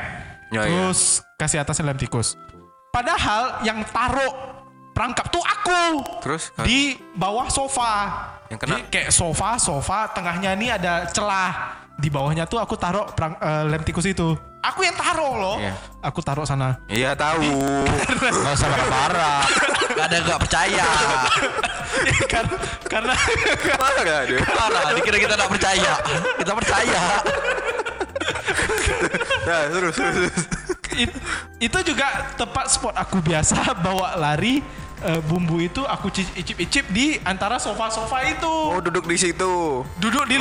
[0.46, 2.38] Ya, terus kasih atasnya lem tikus
[2.88, 4.57] padahal yang taruh
[4.90, 5.83] perangkap tuh aku
[6.25, 7.92] Terus di bawah sofa.
[8.49, 11.77] Yang kena- Jadi kayak sofa, sofa, tengahnya ini ada celah.
[11.94, 14.33] Di bawahnya tuh aku taruh perang, eh, lem tikus itu.
[14.64, 15.57] Aku yang taruh loh.
[15.61, 15.77] Iya.
[16.01, 16.81] Aku taruh sana.
[16.88, 17.44] Iya tahu.
[18.42, 19.44] Gak usah marah
[19.92, 20.87] Gak ada gak percaya
[22.32, 22.56] karena
[22.92, 23.14] karena
[23.76, 24.40] Marah dia.
[24.42, 25.92] Marah Dikira kita gak percaya
[26.37, 27.00] Kita percaya
[29.46, 30.14] Nah, terus terus.
[30.16, 30.35] terus.
[30.96, 31.18] it-
[31.61, 34.59] itu juga tempat spot aku biasa bawa lari
[34.98, 38.48] eh, bumbu itu aku ci- icip-icip di antara sofa-sofa itu.
[38.48, 39.85] Oh, duduk di situ.
[39.96, 40.40] Duduk di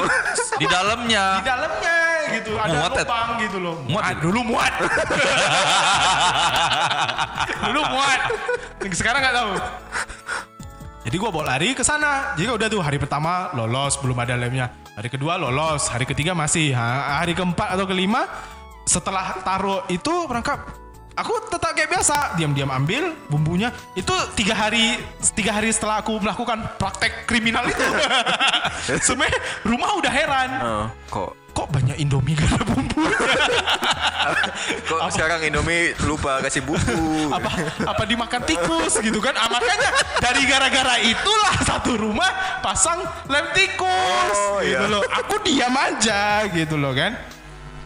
[0.57, 1.97] Di dalamnya di dalamnya
[2.33, 3.75] gitu, ada Muat, lubang gitu loh.
[3.85, 4.73] Muat, Ah, dulu muat.
[7.63, 8.21] dulu muat.
[8.89, 9.51] Sekarang nggak tahu.
[11.05, 12.33] Jadi gua bawa lari ke sana.
[12.33, 14.73] Jadi udah tuh hari pertama lolos belum ada lemnya.
[14.97, 16.73] Hari kedua lolos, hari ketiga masih.
[16.73, 18.25] Ha, hari keempat atau kelima
[18.89, 20.84] setelah taruh itu perangkap
[21.15, 22.35] aku tetap kayak biasa.
[22.37, 23.71] Diam-diam ambil bumbunya.
[23.95, 24.99] Itu tiga hari
[25.33, 27.83] tiga hari setelah aku melakukan praktek kriminal itu.
[29.07, 30.49] Sebenarnya rumah udah heran.
[30.61, 31.31] Oh, kok?
[31.55, 33.15] Kok banyak indomie gak ada bumbunya
[34.89, 37.31] kok sekarang Indomie lupa kasih bumbu.
[37.31, 37.49] apa
[37.85, 39.33] apa dimakan tikus gitu kan?
[39.37, 44.37] Ah, makanya dari gara-gara itulah satu rumah pasang lem tikus.
[44.51, 44.91] Oh, gitu iya.
[44.91, 45.03] loh.
[45.05, 47.17] Aku diam aja gitu loh kan.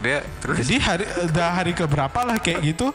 [0.00, 0.64] Dia terus?
[0.64, 2.90] Jadi hari udah hari keberapa lah kayak gitu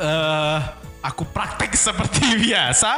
[0.00, 0.58] eh
[1.00, 2.96] aku praktek seperti biasa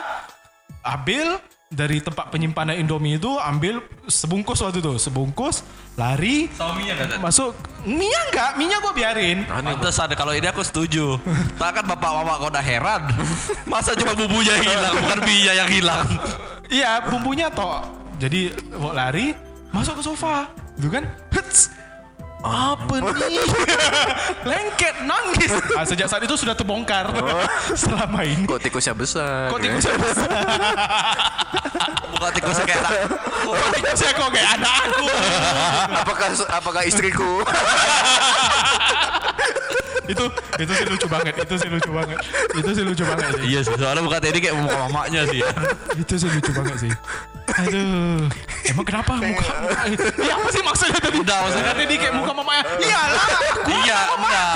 [0.83, 1.39] ambil
[1.73, 5.65] dari tempat penyimpanan Indomie itu ambil sebungkus waktu itu sebungkus
[5.97, 7.09] lari Sama minyak kan?
[7.17, 7.57] masuk
[7.89, 11.17] minyak enggak minyak gue biarin Pantes ada kalau ini aku setuju.
[11.61, 13.09] Tak kan bapak mama kau udah heran.
[13.73, 16.07] Masa cuma bumbunya yang hilang, bukan minyak yang hilang.
[16.69, 17.81] Iya, bumbunya toh.
[18.21, 19.33] Jadi mau lari,
[19.73, 20.49] masuk ke sofa.
[20.77, 21.05] Gitu kan?
[21.33, 21.73] Hets.
[22.43, 23.39] Apa nih?
[24.43, 25.51] Lengket, nangis.
[25.79, 27.09] Ah, sejak saat itu sudah terbongkar.
[27.81, 28.45] Selama ini.
[28.45, 29.49] kok tikusnya besar.
[29.49, 29.65] Kok ya?
[29.71, 30.29] tikusnya besar?
[32.13, 32.93] Bukan tikusnya kayak anak.
[33.43, 35.07] Kok tikusnya kok kayak anak aku?
[35.97, 37.31] apakah apakah istriku?
[40.13, 40.25] Itu
[40.61, 41.35] itu sih lucu banget.
[41.41, 42.19] Itu sih lucu banget.
[42.53, 43.45] Itu sih lucu banget sih.
[43.49, 45.51] Iya sih, soalnya bukan tadi kayak muka mamanya sih ya.
[45.97, 46.93] Itu sih lucu banget sih.
[47.53, 48.31] Aduh,
[48.65, 49.45] emang kenapa muka?
[50.17, 51.17] Iya apa sih maksudnya tadi?
[51.21, 52.63] Udah, maksudnya- tadi kayak muka mamanya.
[52.79, 54.53] Iyalah, aku Iya, enggak.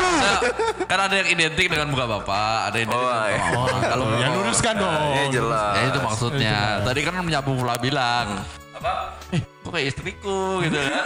[0.87, 3.37] Kan ada yang identik dengan muka bapak, ada yang identik Oh, dengan iya.
[3.37, 3.79] muka mama.
[3.85, 5.03] Kalau ya luruskan dong.
[5.12, 5.75] Ya jelas.
[5.75, 6.57] Ya itu maksudnya.
[6.83, 8.27] Tadi kan menyapu pula bilang
[8.73, 8.92] apa?
[9.33, 9.42] Eh,
[9.77, 11.05] kayak istriku gitu ya?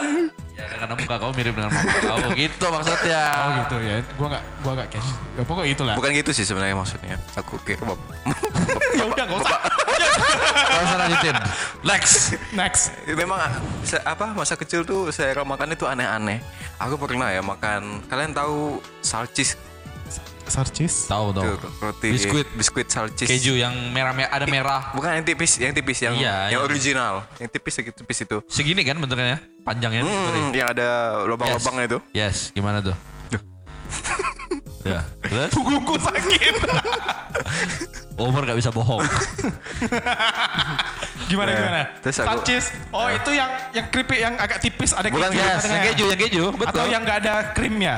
[0.54, 3.22] Ya karena muka kau mirip dengan mama kau gitu maksudnya.
[3.34, 3.94] Oh gitu ya.
[4.14, 5.10] Gua nggak gua nggak cash.
[5.34, 5.94] Ya, pokok itulah.
[5.96, 7.16] Bukan gitu sih sebenarnya maksudnya.
[7.34, 8.06] Aku kira bap-
[8.98, 9.58] ya udah nggak usah.
[10.60, 11.36] Kalau usah lanjutin.
[11.82, 12.14] Next.
[12.52, 12.82] Next.
[13.08, 13.40] Memang
[13.82, 16.38] se- apa masa kecil tuh saya makan itu aneh-aneh.
[16.76, 18.04] Aku pernah ya makan.
[18.06, 19.56] Kalian tahu salcis
[20.44, 21.06] Sarcis.
[21.06, 21.70] Tahu tuh tahu.
[21.80, 22.46] roti Biskuit.
[22.52, 23.24] biskuit salcis.
[23.24, 24.82] Keju yang merah merah ada merah.
[24.90, 28.36] Bukan yang tipis, yang tipis yang Iya, yang yang- original, yang tipis yang tipis itu.
[28.46, 30.02] Segini kan bentuknya, panjangnya.
[30.02, 30.88] Hmm, yang ada
[31.24, 31.98] lubang-lubangnya itu.
[32.10, 32.98] Yes, gimana tuh?
[34.82, 36.54] ya, terus Punggungku sakit.
[38.20, 39.00] Umur gak bisa bohong.
[41.30, 41.80] gimana Nah, gimana?
[42.00, 42.64] terus aku- Sarcis.
[42.90, 45.72] Oh itu yang yang keripik yang agak tipis ada Bukan, keju yes, Yes, tengah.
[45.72, 46.68] yang keju, yang keju, betul.
[46.74, 47.96] Atau yang nggak ada krimnya.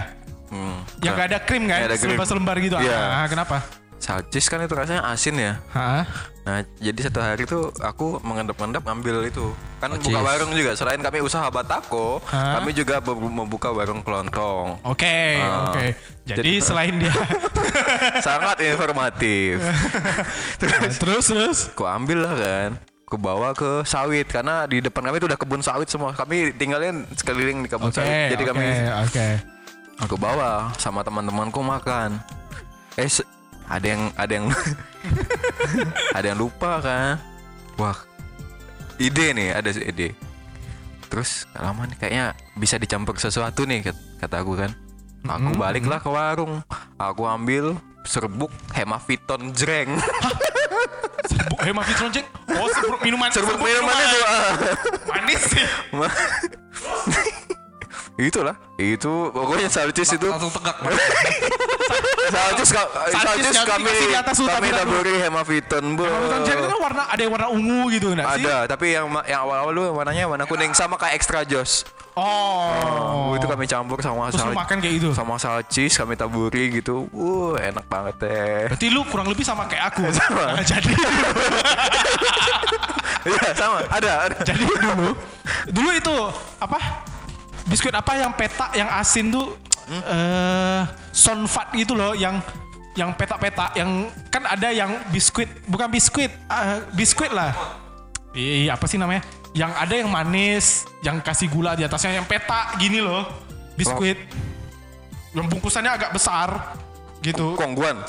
[0.53, 0.85] Hmm.
[1.01, 1.79] Yang nggak ada krim kan?
[1.81, 2.13] Ada krim.
[2.13, 2.77] Selembar-selembar gitu.
[2.77, 2.99] Iya.
[3.17, 3.65] Ah, kenapa?
[3.97, 5.63] Salcis kan itu rasanya asin ya.
[5.71, 6.03] Hah?
[6.43, 9.55] Nah, jadi satu hari tuh aku mengendap-endap ngambil itu.
[9.79, 10.11] Kan Salcis.
[10.11, 10.75] buka warung juga.
[10.75, 12.59] Selain kami usaha batako, Hah?
[12.59, 14.83] kami juga membuka warung kelontong.
[14.83, 15.71] Oke, Ah.
[15.71, 15.87] oke.
[16.27, 17.15] Jadi Jadi- selain dia
[18.27, 19.63] Sangat informatif.
[20.61, 22.71] terus terus terus Ku ambil lah kan.
[23.07, 26.11] Ku bawa ke sawit karena di depan kami itu udah kebun sawit semua.
[26.11, 28.35] Kami tinggalin sekeliling di kebun Oke, sawit.
[28.35, 28.67] Jadi oke, kami
[28.99, 29.27] oke.
[29.99, 32.21] Aku bawa sama teman-temanku makan.
[32.97, 33.09] Eh
[33.69, 34.47] ada yang ada yang
[36.17, 37.17] ada yang lupa kan.
[37.77, 37.97] Wah.
[39.01, 40.15] Ide nih, ada ide.
[41.09, 42.25] Terus lama nih kayaknya
[42.55, 44.71] bisa dicampur sesuatu nih kat- kata aku kan.
[45.23, 46.63] Aku baliklah ke warung.
[46.99, 49.95] Aku ambil serbuk hemaviton jreng.
[51.23, 52.27] Serbuk hemafitron Jack.
[52.51, 53.31] Oh, serbuk minuman.
[53.31, 54.19] serbuk minuman itu.
[54.27, 54.51] ah.
[55.07, 55.67] Manis sih.
[58.13, 60.77] Itulah, itu pokoknya salcis itu Langsung tegak.
[62.35, 62.71] salcis
[63.09, 63.89] salcis kami
[64.29, 66.05] kami taburi hemaviton bu.
[66.05, 68.21] Hemafitron Jack itu kan warna ada yang warna ungu gitu sih?
[68.21, 71.89] Ada, tapi yang yang awal-awal dulu warnanya warna kuning sama kayak extra jos.
[72.13, 73.33] Oh.
[73.33, 75.09] Uh, itu kami campur sama Terus lu sal- makan kayak gitu.
[75.17, 77.09] sama salcis kami taburi gitu.
[77.17, 78.69] Uh, enak banget teh.
[78.69, 80.05] Berarti lu kurang lebih sama kayak aku.
[80.53, 80.93] Nah, jadi
[83.23, 83.79] Iya, sama.
[83.89, 84.37] Ada, ada.
[84.45, 85.15] jadi dulu
[85.71, 86.15] dulu itu
[86.61, 86.79] apa?
[87.67, 89.55] Biskuit apa yang petak yang asin tuh
[89.93, 92.41] eh sonfat gitu loh yang
[92.93, 97.53] yang petak-petak yang kan ada yang biskuit bukan biskuit eh, biskuit lah.
[98.33, 99.25] Iya apa sih namanya?
[99.53, 103.29] Yang ada yang manis, yang kasih gula di atasnya, yang petak gini loh,
[103.77, 104.17] biskuit.
[105.37, 106.77] Yang bungkusannya agak besar
[107.21, 107.57] gitu.
[107.57, 108.01] Kongguan.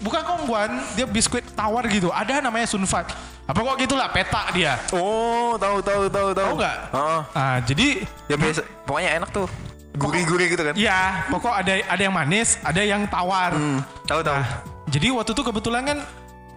[0.00, 2.12] Bukan kongguan, dia biskuit tawar gitu.
[2.12, 3.10] Ada namanya sunfat.
[3.44, 4.78] Apa kok gitulah petak dia.
[4.92, 6.30] Oh, tahu tahu tahu tahu.
[6.36, 6.76] Tahu nggak?
[6.94, 7.20] Heeh.
[7.34, 7.86] Ah, jadi
[8.28, 9.48] Ya biasa, pokoknya enak tuh.
[9.90, 10.74] Gurih-gurih gitu kan.
[10.78, 13.50] ya pokok ada ada yang manis, ada yang tawar.
[13.50, 14.38] Hmm, tahu tahu.
[14.38, 14.46] Nah,
[14.86, 15.98] jadi waktu itu kebetulan kan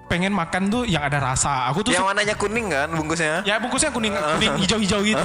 [0.05, 1.65] pengen makan tuh yang ada rasa.
[1.73, 3.41] Aku tuh yang warnanya kuning kan bungkusnya?
[3.41, 5.23] ya bungkusnya kuning kuning hijau-hijau gitu.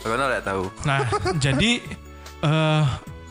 [0.00, 0.64] Karena enggak tahu.
[0.88, 1.04] Nah,
[1.36, 1.84] jadi
[2.40, 2.82] eh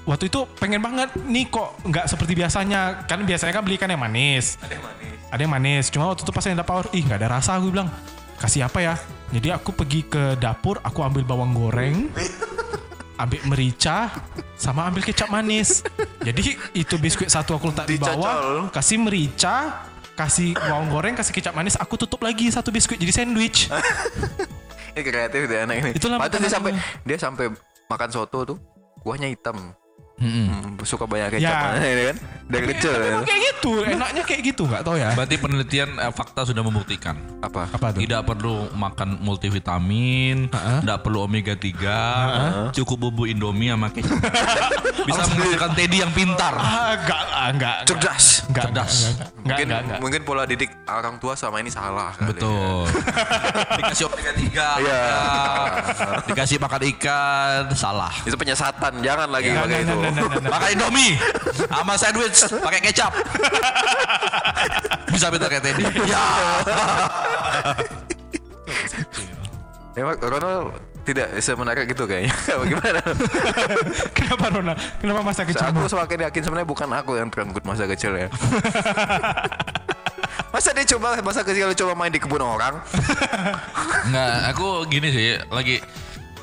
[0.05, 3.05] waktu itu pengen banget nih kok nggak seperti biasanya.
[3.09, 4.55] Kan biasanya kan belikan yang manis.
[4.61, 5.17] Ada yang manis.
[5.29, 5.85] ada yang manis.
[5.91, 7.89] Cuma waktu itu pas yang power ih nggak ada rasa aku bilang.
[8.35, 8.95] Kasih apa ya?
[9.33, 12.13] Jadi aku pergi ke dapur aku ambil bawang goreng
[13.23, 14.11] ambil merica
[14.55, 15.81] sama ambil kecap manis.
[16.21, 21.51] Jadi itu biskuit satu aku letak di bawah kasih merica kasih bawang goreng kasih kecap
[21.51, 22.99] manis aku tutup lagi satu biskuit.
[22.99, 23.67] Jadi sandwich.
[24.95, 25.91] Ini kreatif deh anak ini.
[25.91, 26.71] Itulah Padahal dia sampai
[27.03, 27.51] dia sampai
[27.91, 28.57] makan soto tuh
[29.03, 29.75] kuahnya hitam.
[30.15, 31.83] Hmm, suka banyak kecap Ya.
[31.83, 32.17] ini kan.
[32.45, 33.09] Dari kecil ya.
[33.11, 37.17] Emang kayak gitu enaknya kayak gitu nggak tahu ya Berarti penelitian eh, fakta sudah membuktikan.
[37.41, 37.67] Apa?
[37.67, 44.17] apa tuh Tidak perlu makan multivitamin, tidak perlu omega 3, cukup bumbu Indomie sama kecap.
[45.09, 46.53] Bisa menghasilkan Teddy yang pintar.
[46.53, 48.25] ah enggak lah enggak Cerdas.
[48.47, 48.93] enggak Cerdas.
[48.93, 49.99] enggak enggak enggak Mungkin enggak, enggak.
[49.99, 52.13] mungkin pola didik orang tua sama ini salah.
[52.13, 52.29] kali ya.
[52.29, 52.81] Betul.
[53.81, 55.01] Dikasih omega 3, Iya.
[56.25, 58.13] dikasih makan ikan, salah.
[58.21, 60.04] Itu penyesatan, jangan lagi Enggak, pakai enggak, itu.
[60.11, 60.53] Enggak, enggak, enggak, enggak.
[60.53, 61.13] Makan Indomie
[61.69, 63.11] sama sandwich pakai kecap.
[65.09, 65.83] Bisa pintar kayak Teddy.
[66.05, 66.23] Ya.
[69.95, 72.33] Emang Ronald tidak semenarik gitu kayaknya.
[72.61, 73.01] Bagaimana?
[74.11, 78.17] kenapa Rona kenapa masa kecil aku semakin yakin sebenarnya bukan aku yang terangkut masa kecil
[78.17, 78.27] ya.
[80.55, 82.79] Masa dia coba masa kecil coba main di kebun orang?
[84.07, 85.83] Enggak, aku gini sih, lagi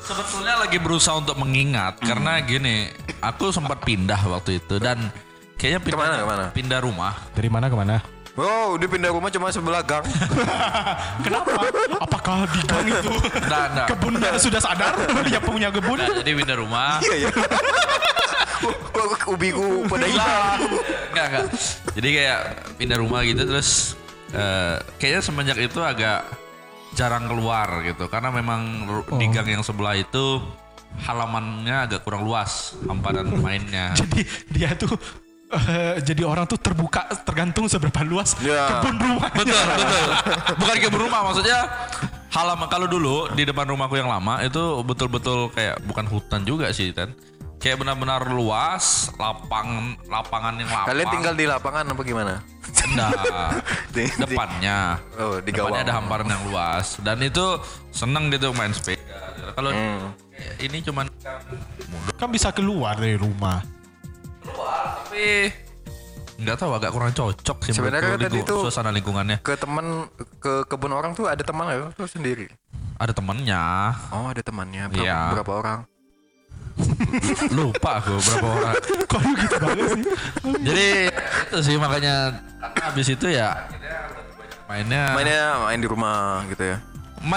[0.03, 5.09] sebetulnya lagi berusaha untuk mengingat karena gini, aku sempat pindah waktu itu dan
[5.55, 6.45] kayaknya pindah, Ke mana, ke mana?
[6.51, 7.13] pindah rumah.
[7.31, 7.97] dari mana ke mana
[8.33, 10.01] Oh, dia pindah rumah cuma sebelah gang.
[11.25, 11.53] kenapa
[12.01, 13.87] apakah di gang itu Enggak, enggak.
[13.93, 16.97] kebunnya sudah sadar dia punya kebun Nah, jadi pindah rumah.
[17.05, 17.31] Iya ya.
[18.89, 20.59] Kok ubiku pada hilang.
[21.11, 21.45] enggak, enggak.
[21.93, 22.39] Jadi kayak
[22.73, 23.93] pindah rumah gitu terus
[24.33, 26.25] eh, kayaknya semenjak itu agak
[26.93, 28.05] jarang keluar gitu.
[28.07, 30.41] Karena memang ru- di gang yang sebelah itu
[31.03, 33.93] halamannya agak kurang luas hamparan mainnya.
[33.99, 34.93] jadi dia tuh
[35.49, 38.79] eh, jadi orang tuh terbuka tergantung seberapa luas Ya.
[38.79, 39.33] kebun rumahnya.
[39.35, 40.05] Betul betul.
[40.55, 41.59] Bukan kebun rumah maksudnya
[42.29, 46.89] halaman kalau dulu di depan rumahku yang lama itu betul-betul kayak bukan hutan juga sih
[46.89, 47.13] kan
[47.63, 52.33] kayak benar-benar luas lapang lapangan yang lapang Kalian tinggal di lapangan apa gimana?
[53.89, 57.57] Di- depannya Oh, di depannya ada hamparan yang luas dan itu
[57.89, 60.11] seneng gitu main sepeda kalau Hmm.
[60.57, 61.07] ini cuman
[62.13, 63.61] kan bisa keluar dari rumah
[64.43, 65.53] tapi
[66.35, 70.09] nggak tahu agak kurang cocok sih Sebenarnya menurutku tadi tuh- suasana lingkungannya Ke teman
[70.41, 71.93] ke kebun orang tuh ada teman nggak?
[71.93, 72.49] Tuh sendiri.
[72.95, 74.87] ada temennya Oh, ada temannya.
[74.87, 75.19] Berapa, Iya.
[75.33, 75.79] berapa orang?
[77.49, 80.03] Lupa aku berapa orang kok lu gitu banget sih
[80.63, 80.87] Jadi
[81.45, 82.13] itu sih makanya
[82.59, 83.49] karena habis itu ya
[84.65, 86.77] mainnya main, Mainnya main di rumah gitu ya.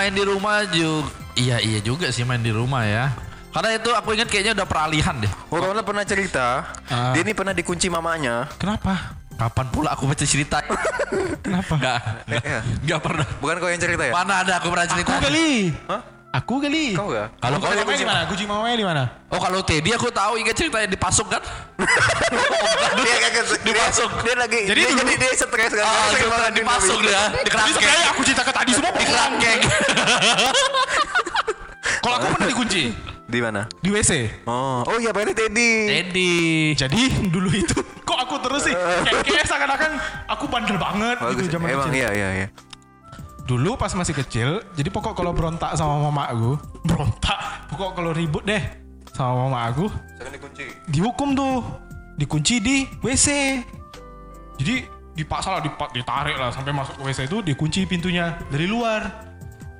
[0.09, 3.12] di rumah juga iya iya juga sih main di rumah ya.
[3.53, 5.33] Karena itu aku ingat kayaknya udah peralihan deh.
[5.49, 7.12] Oh, Ronald pernah cerita, Ah.
[7.12, 8.49] dia ini pernah dikunci mamanya.
[8.57, 10.64] kenapa Kapan pula aku baca cerita?
[11.44, 12.61] kenapa Enggak, Eh, iya.
[12.81, 13.27] enggak pernah.
[13.37, 14.12] Bukan kau yang cerita ya?
[14.12, 15.12] Mana ada aku pernah cerita?
[15.12, 15.49] aku kali
[15.88, 16.01] Hah?
[16.37, 17.33] Aku kali Kau gak?
[17.37, 20.77] Kalau kau di mana kunci mamanya di mana Oh kalau Teddy aku tahu ingat cerita
[20.85, 21.40] yang dipasung kan?
[22.96, 24.11] dia kaget dipasung.
[24.20, 25.83] Dia, lagi Jadi dia, jadi dia stres kan.
[25.83, 27.07] Ah, Dia sering banget di dipasung mobil.
[27.07, 27.75] dia, di Jadi kerangkeng.
[27.75, 29.61] sebenarnya aku cerita ke tadi semua Di kerangkeng.
[31.99, 32.83] kalau aku pernah dikunci
[33.27, 33.61] Di mana?
[33.77, 34.11] di WC
[34.46, 35.70] Oh, oh iya berarti Teddy.
[35.88, 36.33] Teddy.
[36.77, 37.01] jadi
[37.35, 39.90] dulu itu kok aku terus sih kayak, kayak seakan-akan
[40.29, 41.37] aku bandel banget Bagus.
[41.42, 42.46] gitu zaman Emang kecil iya iya iya.
[43.46, 47.38] Dulu pas masih kecil jadi pokok kalau berontak sama mama aku berontak
[47.70, 48.59] pokok kalau ribut deh
[49.16, 49.88] sama mama aku.
[50.20, 50.64] Jangan dikunci.
[50.92, 51.64] dihukum tuh
[52.20, 53.26] dikunci di WC
[54.61, 54.85] jadi
[55.16, 59.24] dipaksa lah dipa- ditarik lah sampai masuk ke WC itu dikunci pintunya dari luar.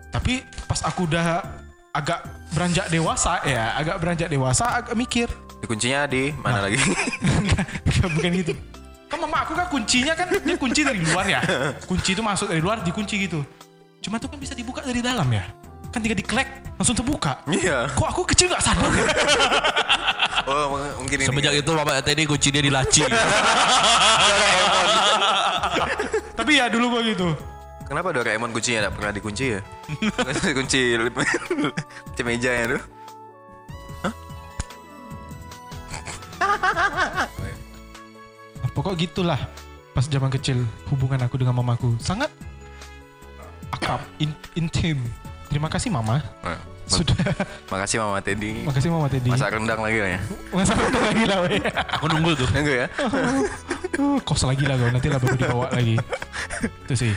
[0.09, 1.45] Tapi pas aku udah
[1.93, 2.25] agak
[2.57, 5.29] beranjak dewasa ya agak beranjak dewasa agak mikir.
[5.61, 6.81] Dikuncinya di mana lagi?
[7.45, 7.65] Enggak,
[8.17, 8.53] bukan gitu
[9.07, 11.39] kan mama aku kan kuncinya kan dia kunci dari luar ya
[11.85, 13.41] kunci itu masuk dari luar dikunci gitu
[14.01, 15.45] cuma tuh kan bisa dibuka dari dalam ya
[15.89, 17.87] kan tinggal diklek langsung terbuka Iya.
[17.89, 19.05] kok aku kecil nggak sadar ya
[20.47, 21.27] Oh, mung- mungkin ini.
[21.27, 23.03] Semenjak itu Bapak Teddy kunci dia di laci.
[26.39, 27.35] tapi ya dulu gua gitu
[27.83, 29.59] Kenapa Doraemon kuncinya tidak pernah dikunci ya?
[30.59, 32.83] kunci kunci meja ya tuh.
[38.77, 39.41] Pokok gitulah
[39.91, 42.29] pas zaman kecil hubungan aku dengan mamaku sangat
[43.71, 45.01] akrab in- intim
[45.49, 47.19] terima kasih mama Nah, sudah
[47.67, 48.63] Makasih Mama Teddy.
[48.63, 50.21] makasih mama tadi Masak rendang lagi lah ya.
[50.55, 51.59] masa udah lagi lah weh.
[51.99, 52.47] Aku nunggu tuh.
[52.55, 52.89] Enggak ya?
[53.99, 55.97] Uh, kos lagi lah kau nanti lah baru dibawa lagi
[56.87, 57.13] itu sih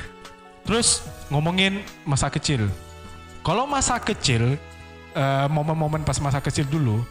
[0.65, 2.65] terus ngomongin masa kecil
[3.41, 4.55] kalau masa kecil
[5.11, 7.03] eh, momen-momen pas masa kecil dulu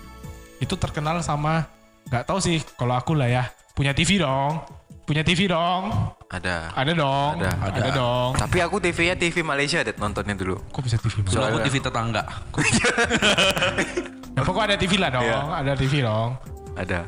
[0.57, 1.69] itu terkenal sama
[2.07, 3.45] nggak tahu sih kalau aku lah ya
[3.79, 4.59] punya TV dong
[5.07, 5.95] punya TV dong
[6.29, 6.75] Ada.
[6.75, 7.51] ada dong Ada.
[7.65, 10.59] ada, dong Tapi aku TV-nya TV Malaysia deh nontonnya dulu.
[10.69, 12.23] kok bisa TV aku Soalnya- TV tetangga.
[14.37, 15.39] ya pokoknya ada TV lah dong Iya.
[15.55, 16.31] ada TV dong
[16.75, 17.01] Ada.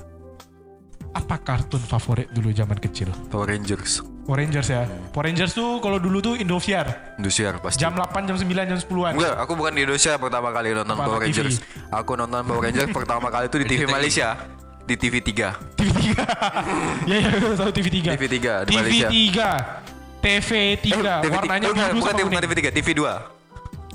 [1.10, 3.98] apa kartun favorit dulu zaman kecil Power Rangers.
[4.22, 6.86] Power Rangers ya Power Rangers tuh kalau dulu tuh Indosiar
[7.18, 7.82] Indosiar pasti.
[7.82, 11.04] jam 8 jam 9 jam 10-an Enggak, aku bukan di Indonesia pertama kali nonton Apa,
[11.04, 11.26] Power TV?
[11.28, 11.56] Rangers.
[11.90, 13.80] Aku nonton Power Rangers pertama kali itu di TV.
[13.84, 14.38] Malaysia.
[14.86, 15.76] Di TV 3.
[15.78, 19.08] TV 3 ya ya tahu TV 3 TV 3 di TV Malaysia.
[19.08, 22.88] 3 TV 3 TV warnanya oh, biru bukan sama TV, bukan kuning TV 3, TV
[23.00, 23.40] 2.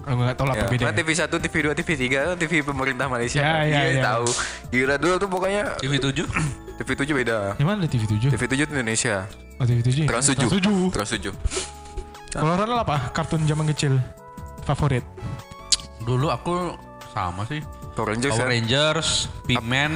[0.06, 2.36] Aku nggak tahu lah apa Ya, bedanya kan TV 1, TV 2, TV 3 kan
[2.38, 3.42] TV pemerintah Malaysia.
[3.42, 3.66] Ya, kan.
[3.66, 4.04] ya, Iya, ya.
[4.06, 4.28] tahu.
[4.70, 6.30] Gila dulu tuh pokoknya TV 7.
[6.78, 7.38] TV 7 beda.
[7.58, 8.30] Gimana ada TV 7?
[8.30, 9.16] TV 7 itu Indonesia.
[9.58, 10.38] Oh, TV 7 Trans 7.
[10.38, 11.34] Trans 7 Trans 7.
[12.36, 13.10] Kalau Ronald apa?
[13.16, 13.98] Kartun zaman kecil
[14.68, 15.02] favorit?
[16.06, 16.78] Dulu aku
[17.16, 17.64] sama sih.
[17.96, 18.36] Power Rangers.
[18.36, 18.54] Power kan?
[18.54, 19.10] Rangers,
[19.48, 19.94] P-Man,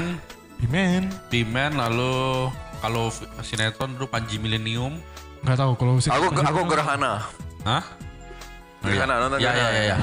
[0.59, 3.07] Pimen P-Man lalu kalau
[3.39, 4.99] sinetron dulu Panji Millennium.
[5.43, 7.23] Nggak tahu kalau Aku aku Gerhana.
[7.63, 7.83] Hah?
[8.79, 9.71] Gerhana nonton Ya ya Gerhana.
[9.75, 9.95] ya ya.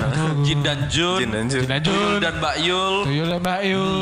[0.44, 1.60] Jin dan Jun, Jin dan Jun.
[1.64, 2.94] Jin dan Tuyul Jun dan Mbak Yul.
[3.08, 4.00] Tuyul dan Mbak Yul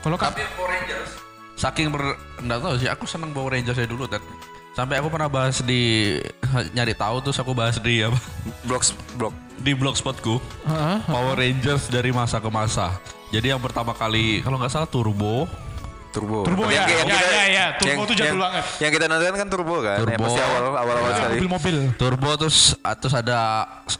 [0.00, 1.10] Kalau kak Tapi Power Rangers
[1.54, 4.20] saking ber enggak tahu sih aku seneng Power Rangers saya dulu dan
[4.74, 6.18] sampai aku pernah bahas di
[6.70, 8.18] nyari tahu terus aku bahas di apa
[8.62, 9.34] Blocks blok.
[9.56, 10.98] di blogspotku Heeh.
[11.06, 12.98] Power Rangers dari masa ke masa.
[13.30, 15.46] Jadi yang pertama kali kalau nggak salah Turbo,
[16.10, 16.42] Turbo.
[16.42, 17.66] Turbo ya, yang- yang ya, kita- ya, ya.
[17.74, 18.64] Turbo yang- tuh jadul yang- banget.
[18.78, 19.96] Yang kita nonton kan Turbo kan.
[19.96, 20.22] Yang Turbo.
[20.26, 21.32] pasti awal awal awal sekali.
[21.34, 23.38] Mobil-mobil Turbo terus terus ada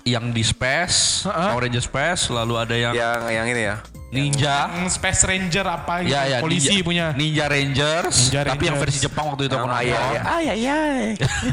[0.04, 1.48] yang di Space, Heeh.
[1.50, 3.76] Power Rangers Space, lalu ada yang Yang yang ini ya.
[4.14, 4.54] Ninja.
[4.70, 8.76] Yang Space Ranger apa gitu Ya ya Polisi Ninja, punya Ninja Rangers, Ninja tapi yang
[8.76, 8.82] Rangers.
[8.86, 9.82] versi Jepang waktu itu aku nonton.
[9.82, 10.20] ayah ya.
[10.24, 11.02] Ay ay ay.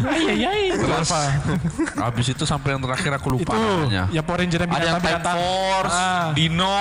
[0.03, 1.09] Ay ay ay Terus
[1.95, 4.03] habis itu sampai yang terakhir aku lupa Itu namanya.
[4.09, 6.29] Ya Power Ranger yang Ada yang Time Force, Ah.
[6.31, 6.79] Dino.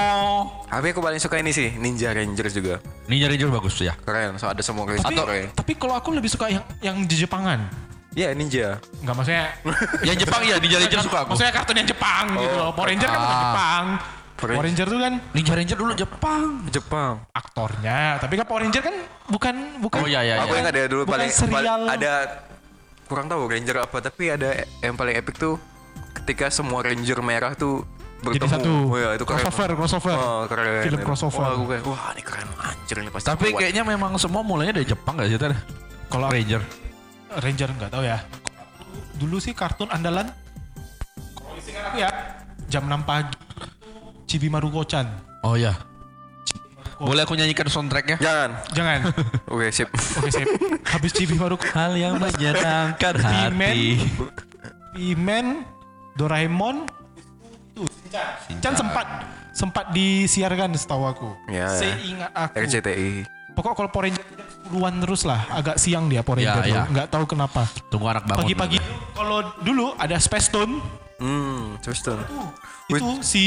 [0.63, 2.79] Tapi aku paling suka ini sih Ninja Rangers juga.
[3.07, 3.97] Ninja Rangers bagus ya.
[3.97, 4.37] Keren.
[4.37, 5.47] So ada semua tapi, Ranger keren.
[5.53, 7.67] tapi kalau aku lebih suka yang yang di Jepangan
[8.11, 8.83] Iya Ninja.
[8.99, 9.45] Enggak maksudnya
[10.03, 11.31] Yang Jepang ya Ninja Rangers suka aku.
[11.33, 12.59] Maksudnya kartun yang Jepang gitu Oh.
[12.61, 13.43] loh Power Ranger kan bukan Ah.
[13.45, 13.85] Jepang
[14.41, 16.43] Power Ranger tuh kan Ninja Ranger dulu Jepang.
[16.67, 17.13] Jepang.
[17.31, 18.97] aktornya Tapi kan Power Ranger kan
[19.29, 20.61] bukan bukan Oh iya iya Aku iya.
[20.65, 21.81] ingat ya dulu Bukan paling, serial.
[21.85, 22.13] ada
[23.05, 24.51] kurang tahu Ranger apa tapi ada
[24.81, 25.61] yang paling epic tuh
[26.15, 27.85] ketika semua Ranger merah tuh
[28.21, 28.37] bertemu.
[28.39, 29.41] Jadi satu Oh, iya, itu keren.
[29.41, 30.85] Crossover Crossover Oh, keren.
[30.85, 31.41] Film crossover.
[31.43, 33.27] Wah, wah ini keren anjir ini pasti.
[33.27, 33.61] Tapi kuat.
[33.61, 35.53] kayaknya memang semua mulainya dari Jepang gak sih Ter?
[36.07, 36.61] Kalau Ranger.
[37.33, 38.19] Ranger nggak tahu ya.
[39.17, 40.29] Dulu sih kartun andalan.
[41.33, 42.11] Kalau aku ya
[42.67, 43.35] jam 6 pagi.
[44.31, 45.11] Chibi Maruko-chan.
[45.43, 45.75] Oh ya.
[46.97, 48.23] Boleh aku nyanyikan soundtracknya?
[48.23, 48.51] Jangan.
[48.71, 48.99] Jangan.
[49.51, 49.91] Oke, sip.
[49.91, 50.47] Oke sip.
[50.87, 51.67] Habis Chibi Maruko.
[51.67, 53.99] Hal yang menyenangkan hati.
[54.95, 55.67] Iman,
[56.15, 56.87] Doraemon,
[57.73, 57.87] tuh
[58.47, 58.59] Shinchan.
[58.61, 59.07] Chan sempat
[59.51, 61.29] sempat disiarkan setahu aku.
[61.47, 61.79] Ya, ya.
[61.91, 62.55] Seingat aku.
[62.61, 63.27] RCTI.
[63.51, 64.23] Pokok kalau Power Ranger
[64.67, 66.71] puluhan terus lah, agak siang dia Power Ya, Ranger tuh.
[66.71, 66.83] ya.
[66.87, 67.67] Nggak tahu kenapa.
[67.89, 68.39] Tunggu anak bangun.
[68.43, 68.79] Pagi-pagi
[69.11, 70.79] kalau dulu ada Space Tune,
[71.19, 72.17] Hmm, terus tuh.
[72.89, 73.45] itu si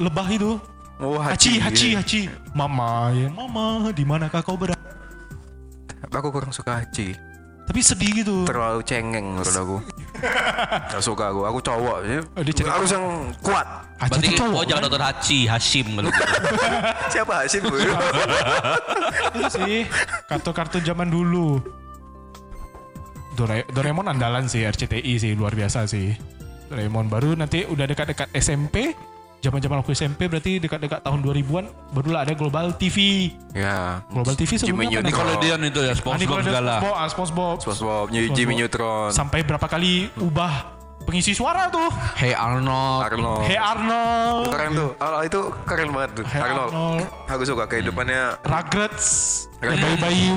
[0.00, 0.56] lebah itu
[0.98, 2.04] Oh, Hachi, Hachi, iya.
[2.04, 2.20] Hachi.
[2.52, 4.76] Mama, ya Mama, di manakah kau berada?
[6.12, 7.16] Aku kurang suka Hachi.
[7.64, 8.36] Tapi sedih gitu.
[8.44, 9.76] Terlalu cengeng menurut aku.
[10.92, 11.48] Gak suka aku.
[11.48, 11.98] Aku cowok.
[12.04, 12.20] ya.
[12.36, 13.06] Oh, dia Harus yang
[13.40, 13.64] kuat.
[13.96, 14.58] Hachi Berarti cowok.
[14.58, 16.24] oh jangan nonton Hachi, Hashim kalau gitu.
[17.08, 17.62] Siapa Hashim?
[17.64, 19.74] Itu sih
[20.26, 21.64] kartun-kartun zaman dulu.
[23.32, 26.12] Dora- Doraemon andalan sih RCTI sih luar biasa sih.
[26.68, 28.92] Doraemon baru nanti udah dekat-dekat SMP.
[29.40, 33.28] Zaman-zaman aku SMP berarti dekat-dekat tahun 2000-an barulah ada Global TV.
[33.50, 34.04] ya.
[34.12, 35.00] Global TV Jimmy sebelumnya Neutron.
[35.00, 35.08] mana?
[35.08, 36.74] Nickelodeon itu ya, Ah, SpongeBob Nickelodeon, segala.
[36.76, 37.56] SpongeBob, ah, SpongeBob.
[37.58, 38.04] SpongeBob,
[38.36, 38.54] Jimmy.
[38.54, 40.52] Neutron, Sampai berapa kali ubah
[41.00, 41.88] pengisi suara tuh.
[42.14, 43.00] Hey Arnold.
[43.02, 43.40] Arnold.
[43.42, 44.46] Hey Arnold.
[44.52, 44.90] Keren tuh.
[45.00, 46.24] Arnold itu keren banget tuh.
[46.28, 46.70] Hey Arnold.
[46.70, 47.04] Arnold.
[47.26, 48.22] Aku suka kehidupannya.
[48.44, 49.08] Rugrats.
[49.58, 50.36] Bayi-bayi.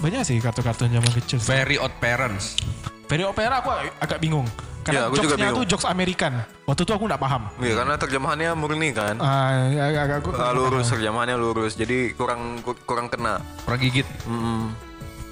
[0.00, 1.38] Banyak sih kartun-kartun zaman kecil.
[1.40, 2.56] Very Odd Parents.
[3.04, 3.68] Very Opera aku
[4.00, 4.48] agak bingung.
[4.84, 5.58] Karena Ya, aku jokesnya bingung.
[5.58, 6.32] tuh jokes Amerikan.
[6.62, 7.42] Waktu itu aku nggak paham.
[7.56, 9.16] Iya karena terjemahannya murni kan.
[9.16, 11.72] Ah, agak, agak aku Ah, lurus terjemahannya lurus.
[11.72, 13.40] Jadi kurang kur- kurang kena.
[13.64, 14.04] Orang gigit.
[14.24, 14.76] Mm-mm.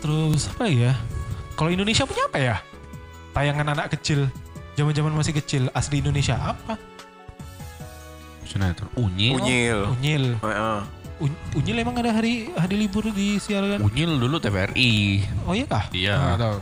[0.00, 0.96] Terus apa ya?
[1.52, 2.56] Kalau Indonesia punya apa ya?
[3.32, 4.32] Tayangan anak kecil.
[4.72, 5.68] Zaman-zaman masih kecil.
[5.70, 6.80] Asli Indonesia apa?
[8.42, 8.88] Sinetron.
[8.94, 9.36] Unyil.
[9.36, 9.78] Unyil.
[9.90, 10.24] Unyil.
[10.38, 10.78] Heeh.
[11.20, 13.78] Un- Unyil emang ada hari hari libur disiarkan?
[13.80, 15.22] Unyil dulu TVRI.
[15.44, 15.84] Oh iya kah?
[15.92, 16.16] Iya.
[16.34, 16.58] Tahu.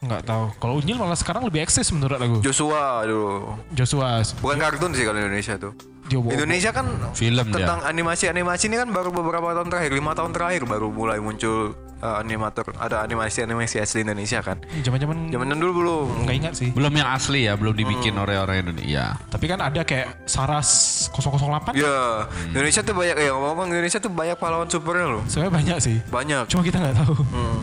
[0.00, 0.44] Nggak tahu.
[0.56, 2.40] Kalau Unyil malah sekarang lebih eksis menurut aku.
[2.40, 3.52] Joshua dulu.
[3.76, 4.24] Joshua.
[4.40, 5.76] Bukan kartun sih kalau Indonesia tuh.
[6.10, 10.90] Indonesia kan Film tentang animasi-animasi ini kan baru beberapa tahun terakhir, lima tahun terakhir baru
[10.90, 14.60] mulai muncul uh, animator ada animasi-animasi asli Indonesia kan.
[14.80, 16.06] Zaman-zaman Zaman dulu belum.
[16.26, 16.68] nggak ingat sih.
[16.72, 19.16] Belum yang asli ya, belum dibikin oleh orang Indonesia.
[19.28, 20.68] Tapi kan ada kayak Saras
[21.12, 21.76] 008.
[21.76, 25.22] Ya, Indonesia tuh banyak ya ngomong Indonesia tuh banyak pahlawan supernya loh.
[25.28, 25.96] Sebenarnya banyak sih.
[26.08, 26.44] Banyak.
[26.50, 27.14] Cuma kita nggak tahu.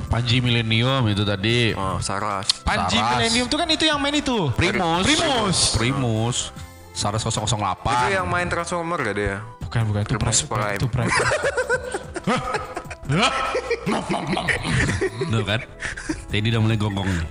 [0.07, 1.73] Panji Millennium itu tadi.
[1.73, 2.47] Oh, Saras.
[2.63, 3.17] Panji Saras.
[3.17, 4.49] Millennium tuh kan itu yang main itu.
[4.53, 5.03] Primus.
[5.03, 5.57] Primus.
[5.75, 6.37] Primus.
[6.97, 7.53] Saras 008.
[7.85, 9.37] Itu yang main Transformer gak dia?
[9.61, 10.41] Bukan bukan itu Prime.
[10.49, 10.77] Prime.
[10.81, 11.13] Itu Prime.
[15.29, 15.61] Tuh kan.
[16.27, 17.27] Teddy udah mulai gonggong nih.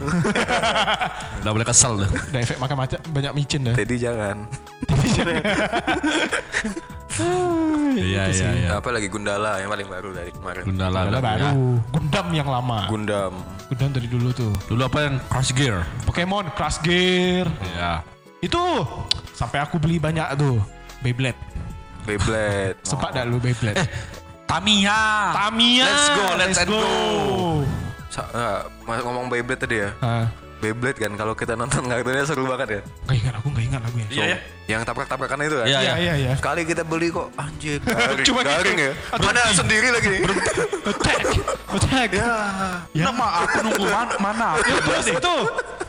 [1.42, 2.08] udah mulai kesel tuh.
[2.30, 3.74] Ada efek makan macam banyak micin dah.
[3.74, 4.36] Teddy jangan.
[7.96, 8.44] Iya Itu iya sih.
[8.44, 8.76] iya.
[8.76, 10.68] Apa lagi Gundala yang paling baru dari kemarin.
[10.68, 11.08] Gundala.
[11.08, 11.16] Ya.
[11.16, 11.80] baru.
[11.88, 12.78] Gundam yang lama.
[12.92, 13.32] Gundam.
[13.72, 14.52] Gundam dari dulu tuh.
[14.68, 15.80] Dulu apa yang Crash Gear?
[16.04, 17.48] Pokemon Crash Gear.
[17.72, 18.04] Iya.
[18.44, 18.60] Itu
[19.36, 20.56] sampai aku beli banyak tuh.
[21.04, 21.36] Beyblade.
[22.02, 22.80] Beyblade.
[22.88, 23.84] Sempat dah lu Beyblade.
[24.48, 25.02] Tamiya.
[25.36, 25.84] Tamiya.
[25.84, 26.80] Let's go, let's and go.
[28.08, 28.58] Sa- ah,
[28.88, 29.90] mas- ngomong Beyblade tadi ya.
[30.00, 30.26] Ah,
[30.56, 32.82] Beyblade kan kalau kita nonton kartunnya seru banget ya.
[33.04, 34.06] nggak ingat aku nggak ingat lagunya.
[34.08, 34.38] Iya ya.
[34.66, 35.66] Yang tabrak-tabrakan itu kan.
[35.70, 36.32] Iya, Iya iya iya.
[36.34, 38.50] Sekali kita beli kok anjir garing, Cuma gitu.
[38.50, 38.92] garing ya.
[39.14, 40.14] Mana sendiri lagi.
[40.86, 41.22] Attack,
[41.70, 42.10] attack.
[42.10, 42.26] ya.
[42.90, 43.04] Ya.
[43.10, 44.14] Nama aku nunggu mana?
[44.18, 44.48] mana?
[44.58, 45.34] Itu terus itu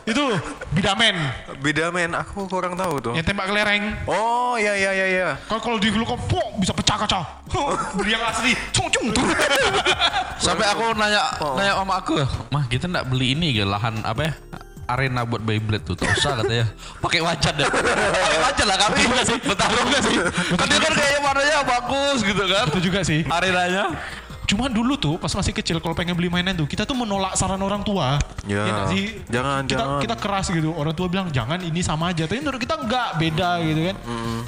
[0.08, 0.24] itu
[0.72, 1.16] Bidamen
[1.58, 3.12] Beda men, aku kurang tahu tuh.
[3.18, 3.98] yang tembak kelereng.
[4.06, 5.28] Oh iya iya iya iya.
[5.50, 7.20] Kalau kalau di kan pok bisa pecah kaca.
[7.98, 8.54] Beli yang asli.
[8.70, 9.26] Cung cung cung.
[10.38, 12.14] Sampai aku nanya nanya sama aku,
[12.54, 14.32] mah kita nggak beli ini ke lahan apa ya?
[14.88, 16.64] Arena buat Beyblade tuh, tak usah katanya.
[16.98, 17.68] Pakai wajan deh.
[17.68, 19.36] Pakai wajan lah kami juga sih.
[19.38, 20.16] Betul juga sih.
[20.56, 22.64] Kan dia kan kayaknya warnanya bagus gitu kan.
[22.72, 23.20] Itu juga sih.
[23.28, 23.84] Arenanya.
[24.48, 27.60] Cuma dulu tuh pas masih kecil kalau pengen beli mainan tuh kita tuh menolak saran
[27.60, 28.16] orang tua.
[28.48, 29.04] Ya, nggak sih?
[29.28, 30.00] jangan, kita, jangan.
[30.00, 30.72] Kita keras gitu.
[30.72, 32.24] Orang tua bilang jangan ini sama aja.
[32.24, 33.96] Tapi menurut kita enggak beda gitu kan.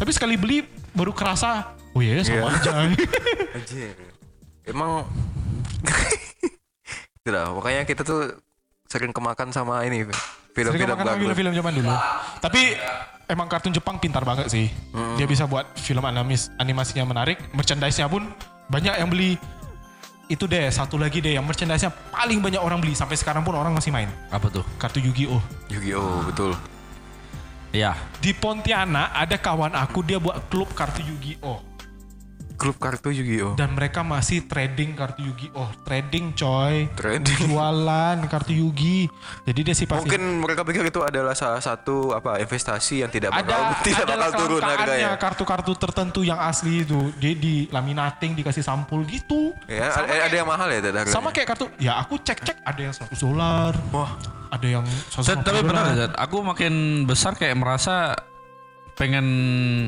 [0.00, 0.64] Tapi sekali beli
[0.96, 1.76] baru kerasa.
[1.92, 2.56] Oh iya sama Iya.
[2.56, 2.70] aja.
[3.60, 3.92] Anjir.
[4.64, 5.04] Emang
[7.20, 8.40] Tidak, makanya kita tuh
[8.90, 10.02] sering kemakan sama ini
[10.50, 11.94] Sering film-film film-film zaman dulu.
[12.42, 12.74] Tapi
[13.30, 14.66] emang kartun Jepang pintar banget sih.
[15.14, 18.26] Dia bisa buat film animis, animasinya menarik, merchandise-nya pun
[18.66, 19.38] banyak yang beli.
[20.26, 23.70] Itu deh, satu lagi deh yang merchandise-nya paling banyak orang beli sampai sekarang pun orang
[23.70, 24.10] masih main.
[24.34, 24.66] Apa tuh?
[24.74, 25.42] Kartu Yu-Gi-Oh.
[25.70, 26.58] Yu-Gi-Oh, betul.
[27.70, 27.94] Iya.
[28.18, 31.69] Di Pontianak ada kawan aku dia buat klub kartu Yu-Gi-Oh
[32.60, 33.56] Klub kartu Yu-Gi-Oh.
[33.56, 35.72] dan mereka masih trading kartu Yu-Gi-Oh.
[35.80, 36.92] Trading coy.
[36.92, 37.48] Trading.
[37.48, 39.08] Jualan kartu Yugi.
[39.42, 43.32] Jadi dia sih pasti Mungkin mereka pikir itu adalah salah satu apa investasi yang tidak
[43.32, 45.16] bakal ada tidak ada bakal turun harganya.
[45.16, 50.36] kartu-kartu tertentu yang asli itu dia di laminating dikasih sampul gitu Ya, sama, ada, ada
[50.36, 51.08] yang mahal ya harganya.
[51.08, 54.10] sama kayak kartu ya aku cek-cek ada yang 100 dolar Wah,
[54.48, 56.12] ada yang 150 Zat, tapi benar.
[56.18, 58.12] Aku makin besar kayak merasa
[59.00, 59.26] pengen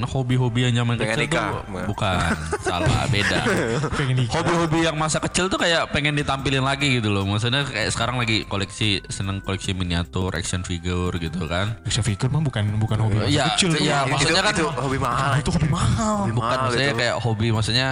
[0.03, 1.49] hobi-hobi yang zaman Pengen kecil nikah.
[1.53, 2.17] tuh bukan
[2.65, 3.39] salah beda
[3.99, 7.93] pengen nikah hobi-hobi yang masa kecil tuh kayak pengen ditampilin lagi gitu loh maksudnya kayak
[7.93, 12.97] sekarang lagi koleksi seneng koleksi miniatur action figure gitu kan bisa figure mah bukan bukan
[12.99, 13.81] hobi masa Iya, kecil tuh.
[13.81, 15.21] iya, itu, maksudnya kan itu hobi mahal.
[15.23, 16.99] Ah, itu hobi mahal Hobi bukan mahal maksudnya itu.
[16.99, 17.89] kayak hobi maksudnya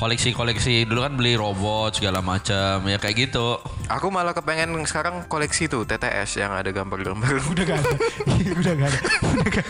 [0.00, 3.60] koleksi-koleksi dulu kan beli robot segala macam ya kayak gitu.
[3.92, 7.28] Aku malah kepengen sekarang koleksi tuh TTS yang ada gambar-gambar.
[7.52, 7.90] udah gak ada.
[8.56, 8.98] Udah gak ada.
[9.28, 9.66] Udah gak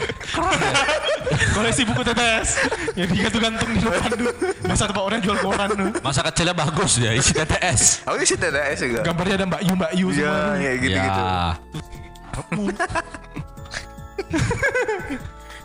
[1.51, 2.49] koleksi buku TTS
[2.95, 4.33] yang digantung-gantung di depan tuh.
[4.71, 5.91] Masa tempat orang jual koran tuh.
[5.99, 9.01] Masa kecilnya bagus ya isi TTS Aku sih TTS juga.
[9.03, 10.63] gambarnya ada Mbak Yu Mbak Yu Iya, semua.
[10.63, 11.23] ya gitu-gitu.
[11.27, 11.35] ya.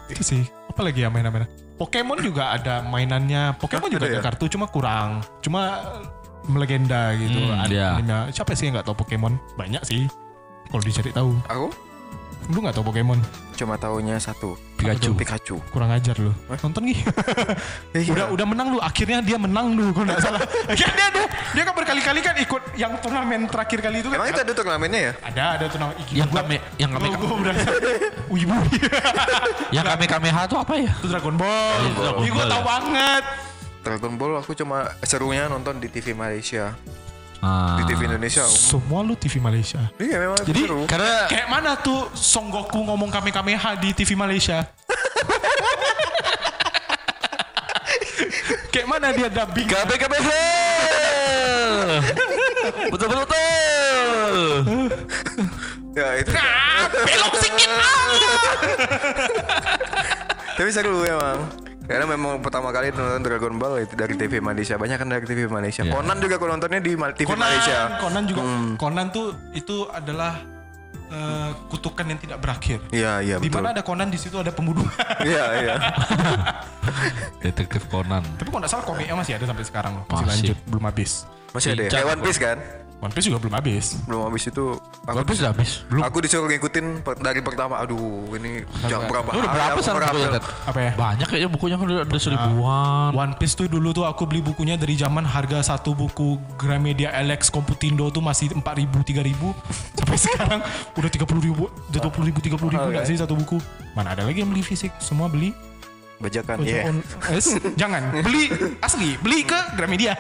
[0.09, 0.41] Itu sih.
[0.74, 3.60] Apa lagi ya mainan-mainan Pokemon juga ada mainannya.
[3.60, 4.24] Pokemon juga ada ada ya?
[4.24, 5.20] kartu cuma kurang.
[5.44, 5.84] Cuma
[6.46, 7.90] melegenda gitu Hmm, Ada iya.
[8.30, 9.36] siapa sih yang nggak tahu Pokemon?
[9.58, 10.08] Banyak sih
[10.70, 11.32] kalau dicari tahu.
[11.50, 11.68] Aku
[12.46, 13.18] lu nggak tahu Pokemon?
[13.54, 14.54] Cuma tahunya satu.
[14.76, 15.12] Pikachu.
[15.14, 15.56] Pikachu.
[15.70, 16.30] kurang ajar lu.
[16.46, 17.00] Nonton nih
[17.96, 18.12] Iya.
[18.12, 18.80] udah udah menang lu.
[18.80, 20.41] Akhirnya dia menang lu kalau nggak salah.
[20.66, 24.18] Akhirnya dia, dia dia kan berkali-kali kan ikut yang turnamen terakhir kali itu kan.
[24.18, 25.14] Emang itu ada turnamennya ya?
[25.24, 25.96] ada ada turnamen.
[25.98, 27.70] Ih, yang gua- kami yang kami gua berasa
[28.28, 28.58] wibu
[29.72, 30.91] yang kami kameha tuh apa ya?
[30.93, 31.80] Itu Dragon Ball.
[31.84, 32.68] Itu Dragon Ih, gua Ball tahu ya?
[32.68, 33.24] banget.
[33.82, 36.74] Dragon Ball aku cuma serunya nonton di TV Malaysia.
[37.46, 37.78] Ah.
[37.78, 38.41] Di TV Indonesia.
[38.41, 40.89] aku- semua lu TV Malaysia Iya memang Jadi seru.
[40.89, 44.66] karena Kayak mana tuh Son Goku ngomong kami kameha di TV Malaysia?
[48.72, 49.68] Kayak mana dia dubbing?
[49.68, 50.41] kami kameha
[52.89, 54.36] betul betul betul
[55.96, 56.28] Ya itu.
[56.34, 58.12] Ah, belok sikit ah.
[60.52, 61.39] Tapi seru emang.
[61.86, 64.76] Karena memang pertama kali nonton Dragon Ball itu dari TV Malaysia.
[64.76, 65.86] Banyak kan dari TV Malaysia.
[65.86, 65.94] Iya.
[65.94, 67.80] Conan juga aku nontonnya di TV Conan, Malaysia.
[68.02, 68.42] Conan juga.
[68.82, 70.42] Conan tuh itu adalah
[71.14, 72.82] eh, kutukan yang tidak berakhir.
[72.90, 73.62] Iya, iya Di betul.
[73.62, 74.90] mana ada Conan di situ ada pembunuhan.
[75.22, 75.76] Iya, iya.
[77.46, 78.26] Detektif Conan.
[78.38, 80.06] Tapi kalau nggak salah komiknya masih ada sampai sekarang loh.
[80.10, 80.30] Masih, Masih.
[80.34, 81.12] lanjut, belum habis.
[81.54, 81.90] Masih ada ya?
[81.94, 82.58] Kayak One Piece kan?
[83.06, 83.86] One Piece juga belum habis.
[84.10, 84.66] Belum habis itu
[85.06, 85.72] aku, One Piece udah habis.
[85.86, 86.01] Belum.
[86.01, 87.78] aku disuruh ngikutin per- dari pertama.
[87.78, 90.43] Aduh, ini jam berapa Lu udah berapa bukunya, Ted?
[90.66, 90.91] Apa ya?
[90.97, 93.10] Banyak kayaknya bukunya kan udah ada seribuan.
[93.14, 97.53] One Piece tuh dulu tuh aku beli bukunya dari zaman harga satu buku Gramedia Alex
[97.53, 99.38] Computindo tuh masih 4000 3000
[100.01, 100.62] sampai sekarang
[100.97, 103.62] udah 30 ribu udah 20 ribu 30 ribu nggak sih satu buku
[103.93, 105.53] mana ada lagi yang beli fisik semua beli
[106.16, 108.47] Bajakan, Baca on- es, jangan beli
[108.80, 110.16] asli beli ke Gramedia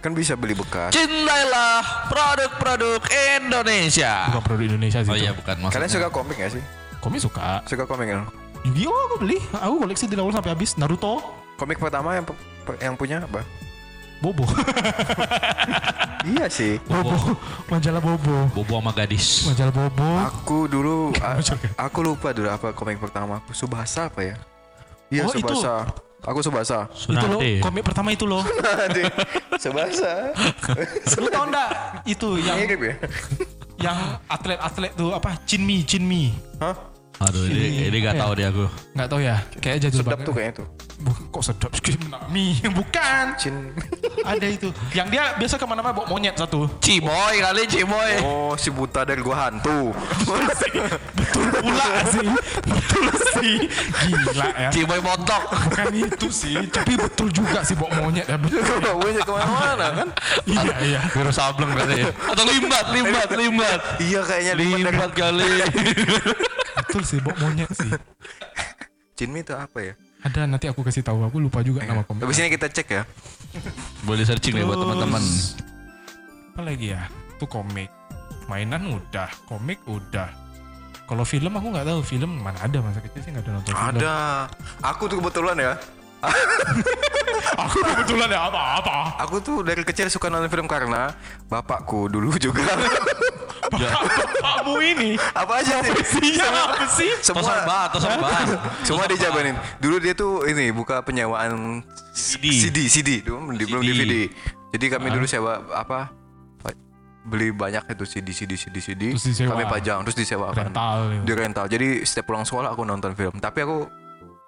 [0.00, 0.88] Kan bisa beli bekas.
[0.90, 3.04] Cintailah produk-produk
[3.36, 4.24] Indonesia.
[4.28, 5.74] bukan produk Indonesia sih Oh iya bukan maksudnya.
[5.78, 6.62] Kalian suka komik gak sih?
[6.98, 8.24] komik suka Suka komik kan?
[8.64, 11.20] Yu-Gi-Oh aku beli aku koleksi dari awal sampai habis Naruto
[11.54, 13.44] Komik pertama yang pe- pe- yang punya apa?
[14.18, 14.42] Bobo
[16.26, 16.80] iya sih.
[16.82, 19.46] Bobo majalah Bobo Bobo sama gadis.
[19.46, 21.38] majalah Bobo Aku dulu a-
[21.78, 23.52] aku lupa dulu apa komik pertama aku.
[23.52, 24.34] Subasa apa ya?
[25.08, 25.40] Iya, Oh, itu.
[25.40, 25.74] Subasa.
[26.20, 26.78] Aku Subasa.
[26.90, 27.52] itu loh Sunade.
[27.58, 29.06] komik pertama itu loh Nanti
[29.62, 30.34] Subasa.
[31.16, 31.70] lu tau nggak
[32.04, 32.94] itu yang Mirip ya?
[33.80, 36.74] yang atlet-atlet tuh apa Chinmi Chinmi Hah?
[37.18, 38.22] Aduh ini ini gak Iya.
[38.22, 38.64] tahu deh aku.
[38.94, 40.66] nggak tahu ya kayak jadul Sedap banget tuh kayaknya tuh.
[41.28, 41.94] Kok sedap sih
[42.28, 43.54] mie bukan Cin.
[44.20, 48.18] ada itu yang dia biasa ke mana-mana bawa monyet satu Cimoy kali Cimoy.
[48.20, 49.94] Oh, si buta dari gua hantu.
[51.14, 52.28] betul pula sih
[52.60, 53.56] betul sih
[54.04, 55.42] gila ya Cimoy montok.
[55.64, 60.08] bukan itu sih tapi betul juga sih bawa monyet ya betul Bawanya ke mana-mana kan?
[60.46, 62.10] iya iya Biru sableng kali ya.
[62.26, 63.80] Atau limbat, limbat, limbat.
[63.98, 65.50] Iya kayaknya lima dari Limbat kali.
[66.74, 67.90] betul sih bawa monyet sih
[69.14, 69.94] Jinmi itu apa ya?
[70.18, 73.02] ada nanti aku kasih tahu aku lupa juga nama komik Habis ini kita cek ya.
[74.02, 75.22] Boleh searching deh buat Terus, teman-teman.
[76.50, 77.86] apa lagi ya itu komik
[78.46, 80.26] mainan udah komik udah
[81.06, 83.88] kalau film aku nggak tahu film mana ada masa kecil sih nggak ada nonton film
[83.94, 84.16] Ada.
[84.84, 85.72] Aku tuh kebetulan ya.
[87.62, 91.14] aku kebetulan ya apa-apa Aku tuh dari kecil suka nonton film karena
[91.46, 92.62] bapakku dulu juga.
[94.38, 95.92] kamu ini apa aja sih?
[96.38, 98.46] Apa sih Semua banget, tosan banget.
[98.82, 99.54] semua dijabanin.
[99.78, 102.44] Dulu dia tuh ini buka penyewaan CD.
[102.50, 103.92] CD, CD, belum belum CD.
[103.94, 104.14] DVD.
[104.70, 106.12] Jadi kami dulu sewa apa?
[106.58, 106.76] pa-
[107.20, 109.02] Beli banyak itu CD, CD, CD, CD.
[109.12, 109.52] Terus disewa.
[109.52, 110.64] Kami pajang, terus disewakan.
[110.66, 111.22] rental gitu.
[111.22, 111.64] Di rental.
[111.66, 113.36] Jadi setiap pulang sekolah aku nonton film.
[113.36, 113.84] Tapi aku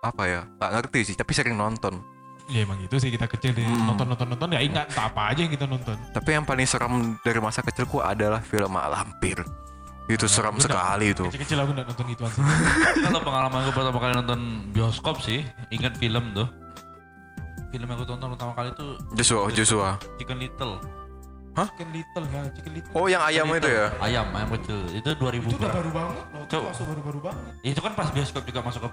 [0.00, 0.40] apa ya?
[0.56, 1.14] Gak ngerti sih.
[1.14, 2.00] Tapi sering nonton.
[2.50, 5.40] Ya emang gitu sih kita kecil deh nonton nonton nonton ya ingat entah apa aja
[5.40, 9.38] yang kita nonton Tapi yang paling seram dari masa kecilku adalah film Lampir.
[10.06, 11.22] Itu seram Aku nggak- sekali itu.
[11.24, 12.42] kecil kecil aku nggak nonton gituan sih
[13.06, 15.40] Kalau pengalaman gue pertama kali nonton bioskop sih,
[15.70, 16.50] ingat film tuh.
[17.70, 19.88] Film yang gue tonton pertama kali tuh Joshua, Joshua.
[20.18, 20.82] Chicken Little.
[21.68, 23.86] Chicken little ya chicken little Oh, yang ayam itu ya?
[23.98, 24.78] Ayam, ayam kecil.
[24.90, 28.08] Itu 2000 itu udah baru banget loh itu masuk baru baru banget Itu kan pas
[28.08, 28.88] bioskop juga masuk ke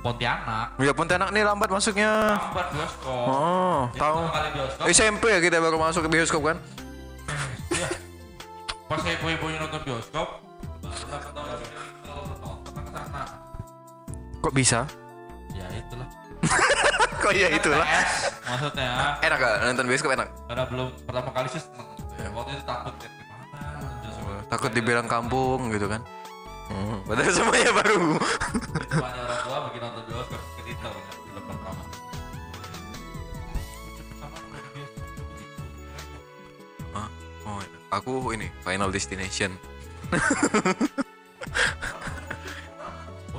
[0.00, 0.66] Pontianak.
[0.78, 2.10] Ya Pontianak nih lambat masuknya.
[2.34, 3.24] Lambat bioskop.
[3.26, 4.16] Oh, Itu tahu.
[4.20, 4.84] pertama kali bioskop.
[4.88, 6.56] SMP ya kita baru masuk ke bioskop kan?
[7.70, 7.88] Iya.
[8.84, 10.28] Pas saya ibu-ibunya nonton bioskop,
[10.82, 11.64] baru.
[14.40, 14.84] Kok bisa?
[15.50, 16.08] Ya itulah.
[17.24, 17.86] Kok ya itulah.
[18.44, 20.28] Maksudnya Enak gak nonton bioskop enak?
[20.44, 21.86] karena belum pertama kali sih seneng
[22.62, 24.46] takut ya gimana.
[24.46, 26.04] Takut dibilang kampung gitu kan?
[26.70, 28.16] Hmm, padahal semuanya baru.
[28.16, 31.82] Itu hanya orang tua bikin nonton bioskop ke Little ya, film pertama.
[33.98, 34.38] Pertama
[37.94, 39.54] aku oh, ini Final Destination.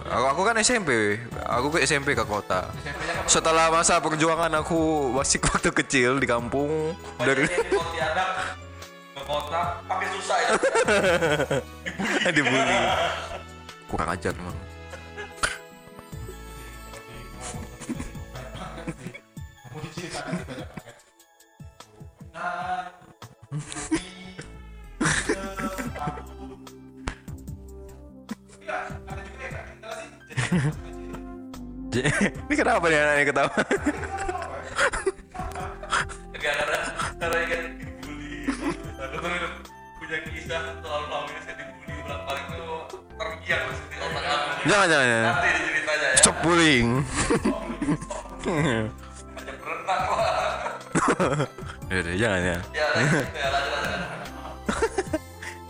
[0.07, 2.71] aku, aku kan SMP, aku ke SMP ke kota.
[3.27, 7.49] Setelah masa perjuangan aku masih waktu kecil di kampung Dari
[12.35, 12.79] dibully.
[13.89, 14.55] Kurang ajar emang.
[31.95, 33.55] Ini kenapa nih anaknya ketawa?
[44.87, 45.07] Jangan.
[45.07, 46.17] Nanti ceritanya ya.
[46.21, 46.89] Stop bullying.
[48.45, 50.33] Hanya berenang lah.
[51.85, 52.57] Ya udah jangan ya.
[52.73, 54.09] Ya, lanjut, ya lanjut, lanjut.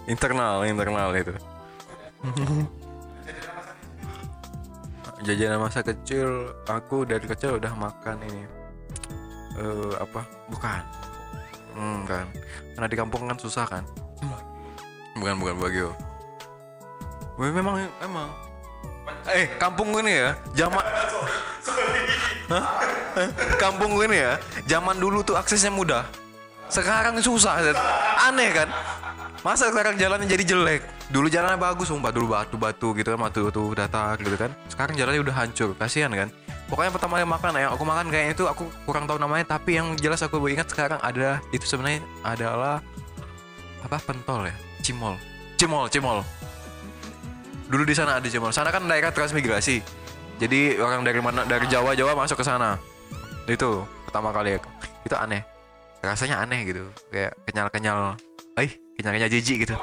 [0.13, 1.33] Internal, internal itu.
[5.27, 8.47] Jajanan masa kecil, aku dari kecil udah makan ini.
[9.59, 10.23] Eh apa?
[10.47, 10.81] Bukan.
[11.75, 12.31] Hmm, kan.
[12.77, 13.83] Karena di kampung kan susah kan.
[15.19, 15.91] Bukan bukan bagio.
[17.35, 18.31] Memang emang.
[19.25, 20.29] Eh, kampung gue nih ya,
[20.65, 20.83] zaman?
[22.45, 22.65] Hah?
[23.57, 24.33] Kampung gue nih ya,
[24.69, 26.05] zaman dulu tuh aksesnya mudah.
[26.69, 27.61] Sekarang susah,
[28.25, 28.69] aneh kan?
[29.45, 30.81] Masa sekarang jalannya jadi jelek?
[31.13, 34.49] Dulu jalannya bagus, sumpah dulu batu-batu gitu kan, batu-batu datar gitu kan.
[34.65, 36.33] Sekarang jalannya udah hancur, kasihan kan?
[36.65, 39.93] Pokoknya pertama kali makan ya, aku makan kayaknya itu aku kurang tahu namanya, tapi yang
[40.01, 42.81] jelas aku ingat sekarang ada itu sebenarnya adalah
[43.85, 45.13] apa pentol ya, cimol,
[45.61, 46.25] cimol, cimol.
[47.65, 48.53] Dulu di sana ada cimol.
[48.53, 49.81] Sana kan daerah transmigrasi.
[50.35, 52.77] Jadi orang dari mana dari Jawa Jawa masuk ke sana.
[53.47, 54.59] Itu pertama kali
[55.05, 55.41] itu aneh.
[56.03, 56.85] Rasanya aneh gitu.
[57.09, 58.19] Kayak kenyal-kenyal.
[58.59, 59.75] Eh, kenyal-kenyal jijik gitu.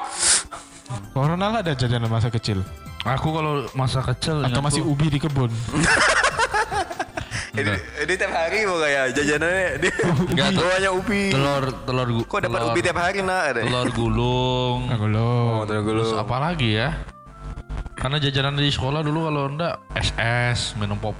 [1.11, 2.61] Corona lah ada jajanan masa kecil.
[3.03, 5.51] Aku kalau masa kecil Atau masih ubi di kebun.
[7.53, 7.69] Ini,
[8.01, 9.93] ini tiap hari mau kayak jajanannya dia
[10.25, 10.97] Enggak, tuh.
[10.97, 11.29] ubi.
[11.29, 13.53] telur telur Kok dapat ubi tiap hari nak?
[13.53, 13.61] Ada.
[13.69, 15.61] telur gulung lo.
[15.61, 16.01] Oh, telur gulung.
[16.01, 16.97] terus apa lagi ya
[18.03, 21.15] karena jajanan di sekolah dulu kalau enggak SS minum pop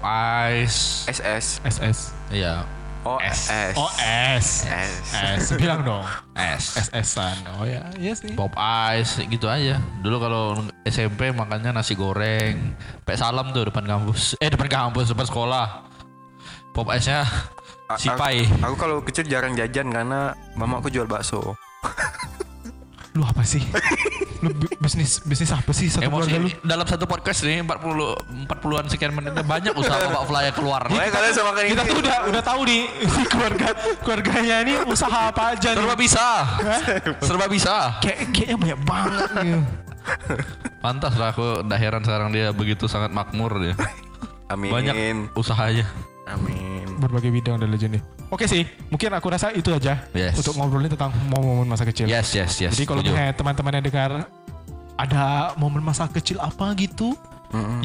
[0.52, 1.64] ice SS.
[1.64, 2.00] SS.
[2.30, 2.68] iya
[3.04, 3.52] Oh, S.
[3.52, 3.76] S.
[3.76, 4.64] Oh S.
[4.64, 4.96] S.
[5.12, 5.60] S.
[5.60, 6.08] Bilang dong.
[6.40, 7.36] S SS-an.
[7.60, 8.32] Oh ya, iya sih.
[8.32, 8.56] pop
[8.96, 10.44] ice gitu aja dulu kalau
[10.88, 12.72] SMP makannya nasi goreng
[13.04, 15.68] Pek salam tuh depan kampus eh depan kampus depan sekolah
[16.72, 17.28] pop ice nya
[17.92, 21.60] A- sipai Aku, aku kalau kecil jarang jajan karena mamaku jual bakso.
[23.14, 23.60] Lu apa sih?
[24.44, 26.50] Lu bi- bisnis bisnis apa sih satu Emosi keluarga lu?
[26.62, 30.82] dalam satu podcast nih 40 40-an sekian menit banyak usaha Bapak Flyer keluar.
[30.86, 32.82] Makanya kalian sama kan Kita tuh udah udah tahu nih
[33.32, 33.68] keluarga
[34.00, 36.00] keluarganya ini usaha apa aja Serba nih.
[36.00, 36.28] bisa.
[37.20, 37.76] Serba bisa.
[38.00, 39.62] Kayak kayaknya banyak banget nih.
[40.78, 43.74] Pantas lah aku heran sekarang dia begitu sangat makmur dia.
[44.52, 44.70] Amin.
[44.70, 44.96] Banyak
[45.34, 45.88] usahanya.
[46.28, 46.63] Amin.
[47.04, 48.04] Berbagai bidang dan legend nih.
[48.32, 50.40] Oke sih, mungkin aku rasa itu aja Yes.
[50.40, 52.08] untuk ngobrolin tentang momen masa kecil.
[52.08, 52.74] Yes, yes, yes.
[52.74, 54.12] Jadi kalau misalnya teman-teman yang dengar
[54.96, 55.26] ada
[55.58, 57.14] momen masa kecil apa gitu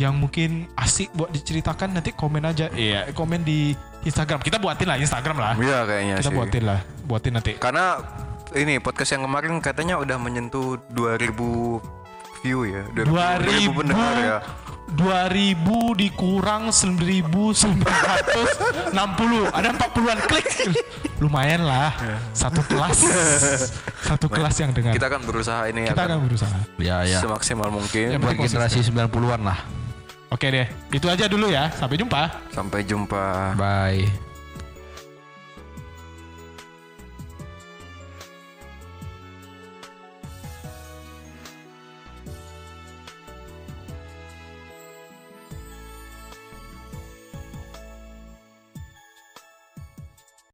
[0.01, 2.73] yang mungkin asik buat diceritakan nanti komen aja.
[2.73, 4.41] Iya, komen di Instagram.
[4.41, 5.53] Kita buatin lah Instagram lah.
[5.61, 6.37] Iya kayaknya Kita sih.
[6.41, 7.53] buatin lah, buatin nanti.
[7.61, 8.01] Karena
[8.57, 11.85] ini podcast yang kemarin katanya udah menyentuh 2000
[12.41, 12.83] view ya.
[12.93, 14.39] 2000 pendengar ya.
[14.89, 15.53] 2000
[15.95, 17.77] dikurang 1960
[19.53, 20.49] ada 40-an klik
[21.21, 21.93] lumayan lah
[22.33, 22.97] satu kelas
[24.01, 27.21] satu kelas yang dengar Kita akan berusaha ini kita akan akan berusaha Ya, ya.
[27.21, 28.17] semaksimal mungkin.
[28.17, 29.59] Yang Buat generasi 90-an lah.
[30.29, 33.53] oke deh itu aja dulu ya sampai jumpa Sampai jumpa.
[33.61, 34.09] Bye.